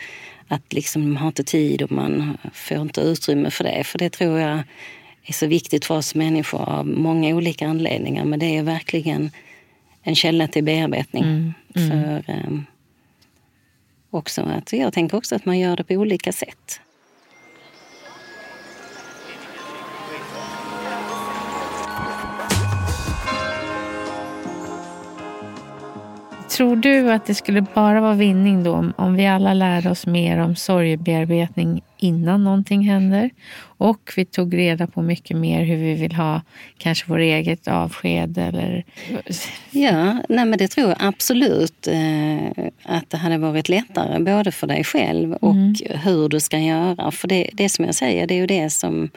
[0.47, 3.83] att liksom man har inte tid och man får inte utrymme för det.
[3.83, 4.63] För det tror jag
[5.23, 8.25] är så viktigt för oss människor av många olika anledningar.
[8.25, 9.31] Men det är verkligen
[10.03, 11.23] en källa till bearbetning.
[11.23, 11.53] Mm.
[11.75, 11.89] Mm.
[11.89, 12.65] För um,
[14.09, 16.81] också att, jag tänker också att man gör det på olika sätt.
[26.49, 30.37] Tror du att det skulle bara vara vinning då om vi alla lärde oss mer
[30.37, 33.29] om sorgebearbetning innan någonting händer
[33.61, 36.41] och vi tog reda på mycket mer hur vi vill ha
[36.77, 38.83] kanske vår eget avsked eller...
[39.71, 44.67] Ja, nej men det tror jag absolut eh, att det hade varit lättare både för
[44.67, 45.75] dig själv och mm.
[46.03, 47.11] hur du ska göra.
[47.11, 49.09] För det, det som jag säger, det är ju det som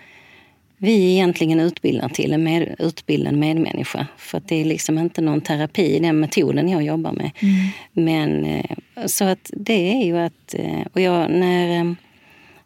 [0.82, 4.06] vi egentligen utbildar till en med, utbildad medmänniska.
[4.16, 7.30] För det är liksom inte någon terapi i den metoden jag jobbar med.
[7.40, 7.68] Mm.
[7.92, 10.54] Men eh, så att det är ju att...
[10.54, 11.92] Eh, och jag, när eh,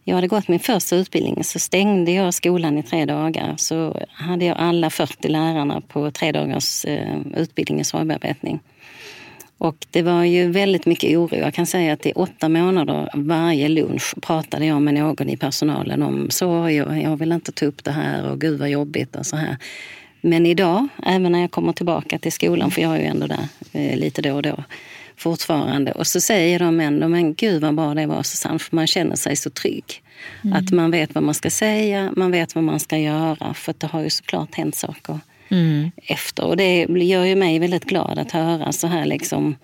[0.05, 3.55] jag hade gått min första utbildning så stängde jag skolan i tre dagar.
[3.57, 6.85] Så hade jag alla 40 lärarna på tre dagars
[7.35, 8.61] utbildning i sorgbearbetning.
[9.59, 11.37] Och det var ju väldigt mycket oro.
[11.37, 16.03] Jag kan säga att i åtta månader varje lunch pratade jag med någon i personalen
[16.03, 19.27] om sorg och jag vill inte ta upp det här och gud vad jobbigt och
[19.27, 19.57] så här.
[20.21, 23.49] Men idag, även när jag kommer tillbaka till skolan, för jag är ju ändå där
[23.73, 24.65] eh, lite då och då
[25.17, 25.93] fortfarande.
[25.93, 29.17] Och så säger de ändå, men gud vad bra det var Susanne, för man känner
[29.17, 30.03] sig så trygg.
[30.45, 30.57] Mm.
[30.57, 33.55] Att man vet vad man ska säga, man vet vad man ska göra.
[33.55, 35.19] För det har ju såklart hänt saker
[35.49, 35.91] mm.
[36.03, 36.45] efter.
[36.45, 39.57] Och det gör ju mig väldigt glad att höra så här liksom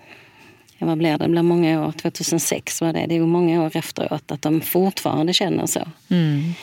[0.77, 1.17] ja, vad blir det?
[1.17, 4.61] det blir många år, 2006 var det, det är ju många år efteråt, att de
[4.61, 5.81] fortfarande känner så.
[6.09, 6.53] Mm.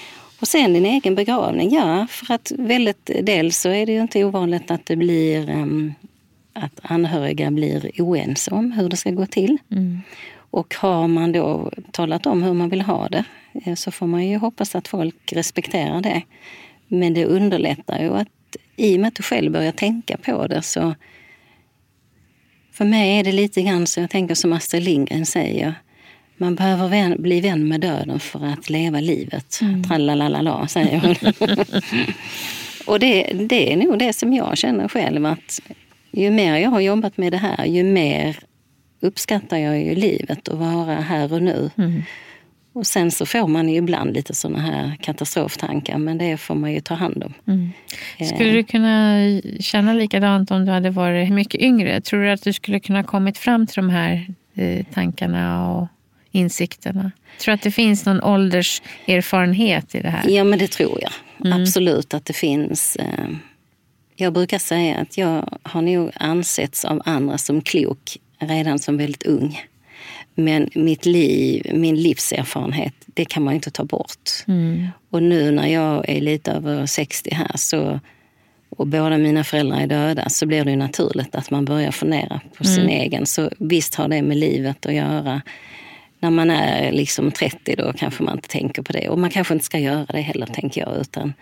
[0.41, 4.25] Och sen din egen begravning, ja, för att väldigt dels så är det ju inte
[4.25, 5.95] ovanligt att det blir um,
[6.53, 9.59] att anhöriga blir oense om hur det ska gå till.
[9.71, 10.01] Mm.
[10.51, 13.25] Och har man då talat om hur man vill ha det
[13.65, 16.23] eh, så får man ju hoppas att folk respekterar det.
[16.89, 18.29] Men det underlättar ju att
[18.81, 20.95] i och med att du själv börjar tänka på det så...
[22.73, 25.75] För mig är det lite grann så jag tänker som Astrid Lindgren säger.
[26.37, 29.59] Man behöver vän, bli vän med döden för att leva livet.
[29.63, 29.85] Mm.
[29.85, 31.33] Trallalalala, säger hon.
[32.87, 35.61] och det, det är nog det som jag känner själv att
[36.11, 38.39] ju mer jag har jobbat med det här, ju mer
[39.01, 41.71] uppskattar jag ju livet och vara här och nu.
[41.79, 42.03] Mm.
[42.73, 46.73] Och sen så får man ju ibland lite sådana här katastroftankar, men det får man
[46.73, 47.35] ju ta hand om.
[47.47, 47.71] Mm.
[48.35, 49.17] Skulle du kunna
[49.61, 52.01] känna likadant om du hade varit mycket yngre?
[52.01, 55.89] Tror du att du skulle kunna kommit fram till de här eh, tankarna och
[56.31, 57.11] insikterna?
[57.41, 60.29] Tror du att det finns någon ålderserfarenhet i det här?
[60.29, 61.13] Ja, men det tror jag.
[61.47, 61.63] Mm.
[61.63, 62.97] Absolut att det finns.
[62.97, 63.29] Eh,
[64.17, 69.23] jag brukar säga att jag har nog ansetts av andra som klok redan som väldigt
[69.23, 69.61] ung.
[70.35, 74.31] Men mitt liv, min livserfarenhet, det kan man inte ta bort.
[74.49, 74.87] Mm.
[75.11, 78.01] Och nu när jag är lite över 60 här så,
[78.71, 82.65] och båda mina föräldrar är döda så blir det naturligt att man börjar fundera på
[82.65, 83.01] sin mm.
[83.01, 83.27] egen.
[83.27, 85.43] Så visst har det med livet att göra.
[86.21, 89.09] När man är liksom 30 då kanske man inte tänker på det.
[89.09, 91.01] Och man kanske inte ska göra det heller, tänker jag.
[91.01, 91.33] Utan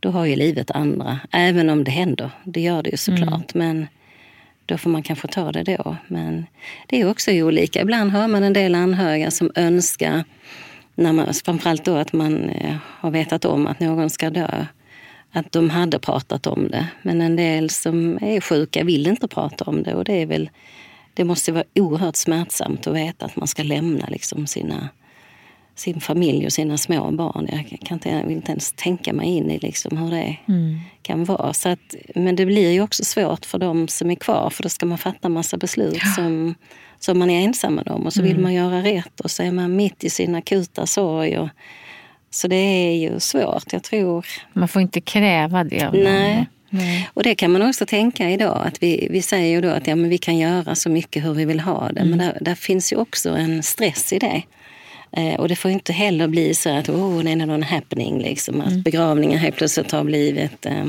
[0.00, 1.20] då har ju livet andra.
[1.32, 3.54] Även om det händer, det gör det ju såklart.
[3.54, 3.68] Mm.
[3.68, 3.86] Men
[4.68, 5.96] då får man kanske ta det då.
[6.06, 6.46] Men
[6.86, 7.82] det är också olika.
[7.82, 10.24] Ibland hör man en del anhöriga som önskar,
[10.94, 14.66] när man, framförallt då att man eh, har vetat om att någon ska dö,
[15.32, 16.86] att de hade pratat om det.
[17.02, 20.50] Men en del som är sjuka vill inte prata om det och det är väl
[21.14, 24.88] det måste vara oerhört smärtsamt att veta att man ska lämna liksom sina
[25.78, 27.48] sin familj och sina små barn.
[27.52, 30.80] Jag, kan inte, jag vill inte ens tänka mig in i liksom hur det mm.
[31.02, 31.52] kan vara.
[31.52, 34.68] Så att, men det blir ju också svårt för de som är kvar för då
[34.68, 36.14] ska man fatta massa beslut ja.
[36.14, 36.54] som,
[36.98, 38.06] som man är ensam med om.
[38.06, 38.32] Och så mm.
[38.32, 41.38] vill man göra rätt och så är man mitt i sin akuta sorg.
[41.38, 41.48] Och,
[42.30, 43.72] så det är ju svårt.
[43.72, 44.26] Jag tror...
[44.52, 46.46] Man får inte kräva det av Nej.
[46.70, 47.10] Nej.
[47.14, 48.66] Och det kan man också tänka idag.
[48.66, 51.34] att Vi, vi säger ju då att ja, men vi kan göra så mycket hur
[51.34, 52.00] vi vill ha det.
[52.00, 52.10] Mm.
[52.10, 54.42] Men där, där, finns ju också en stress i det.
[55.12, 58.60] Eh, och det får inte heller bli så att oh, det är någon happening, liksom,
[58.60, 58.82] att mm.
[58.82, 60.86] begravningen helt plötsligt har blivit, eh,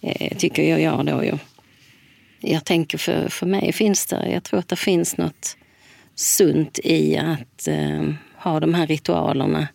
[0.00, 1.38] eh, tycker jag, jag då ju.
[2.40, 5.56] Jag tänker för, för mig finns det, jag tror att det finns något
[6.14, 8.02] sunt i att eh,
[8.36, 9.68] ha de här ritualerna.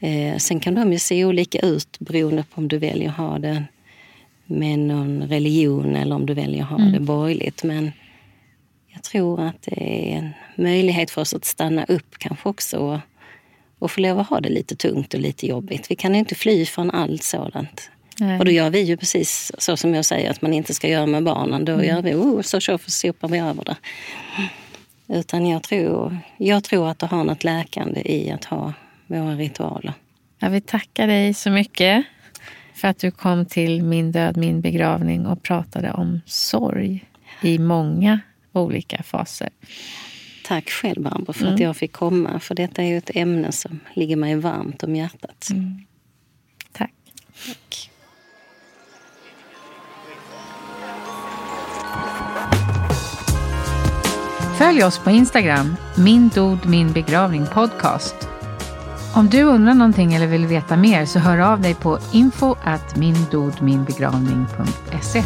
[0.00, 3.38] Eh, sen kan de ju se olika ut beroende på om du väljer att ha
[3.38, 3.64] det
[4.46, 6.92] med någon religion eller om du väljer att ha mm.
[6.92, 7.62] det borgerligt.
[7.64, 7.92] Men
[8.98, 12.98] jag tror att det är en möjlighet för oss att stanna upp kanske också och,
[13.78, 15.90] och få lov att ha det lite tungt och lite jobbigt.
[15.90, 17.90] Vi kan inte fly från allt sådant.
[18.20, 18.38] Nej.
[18.38, 21.06] Och då gör vi ju precis så som jag säger att man inte ska göra
[21.06, 21.64] med barnen.
[21.64, 21.86] Då mm.
[21.86, 23.76] gör vi, oh, så sopar vi över det.
[25.08, 28.72] Utan jag tror, jag tror att det har något läkande i att ha
[29.06, 29.92] våra ritualer.
[30.38, 32.04] Jag vill tacka dig så mycket
[32.74, 37.04] för att du kom till Min död, min begravning och pratade om sorg
[37.42, 38.20] i många
[38.58, 39.50] olika faser.
[40.44, 41.54] Tack själv Barbro för mm.
[41.54, 42.40] att jag fick komma.
[42.40, 45.48] För detta är ju ett ämne som ligger mig varmt om hjärtat.
[45.50, 45.86] Mm.
[46.72, 46.92] Tack.
[47.46, 47.90] Tack.
[54.58, 58.28] Följ oss på Instagram, min dod min begravning podcast.
[59.14, 62.96] Om du undrar någonting eller vill veta mer så hör av dig på info at
[62.96, 65.24] mindodminbegravning.se.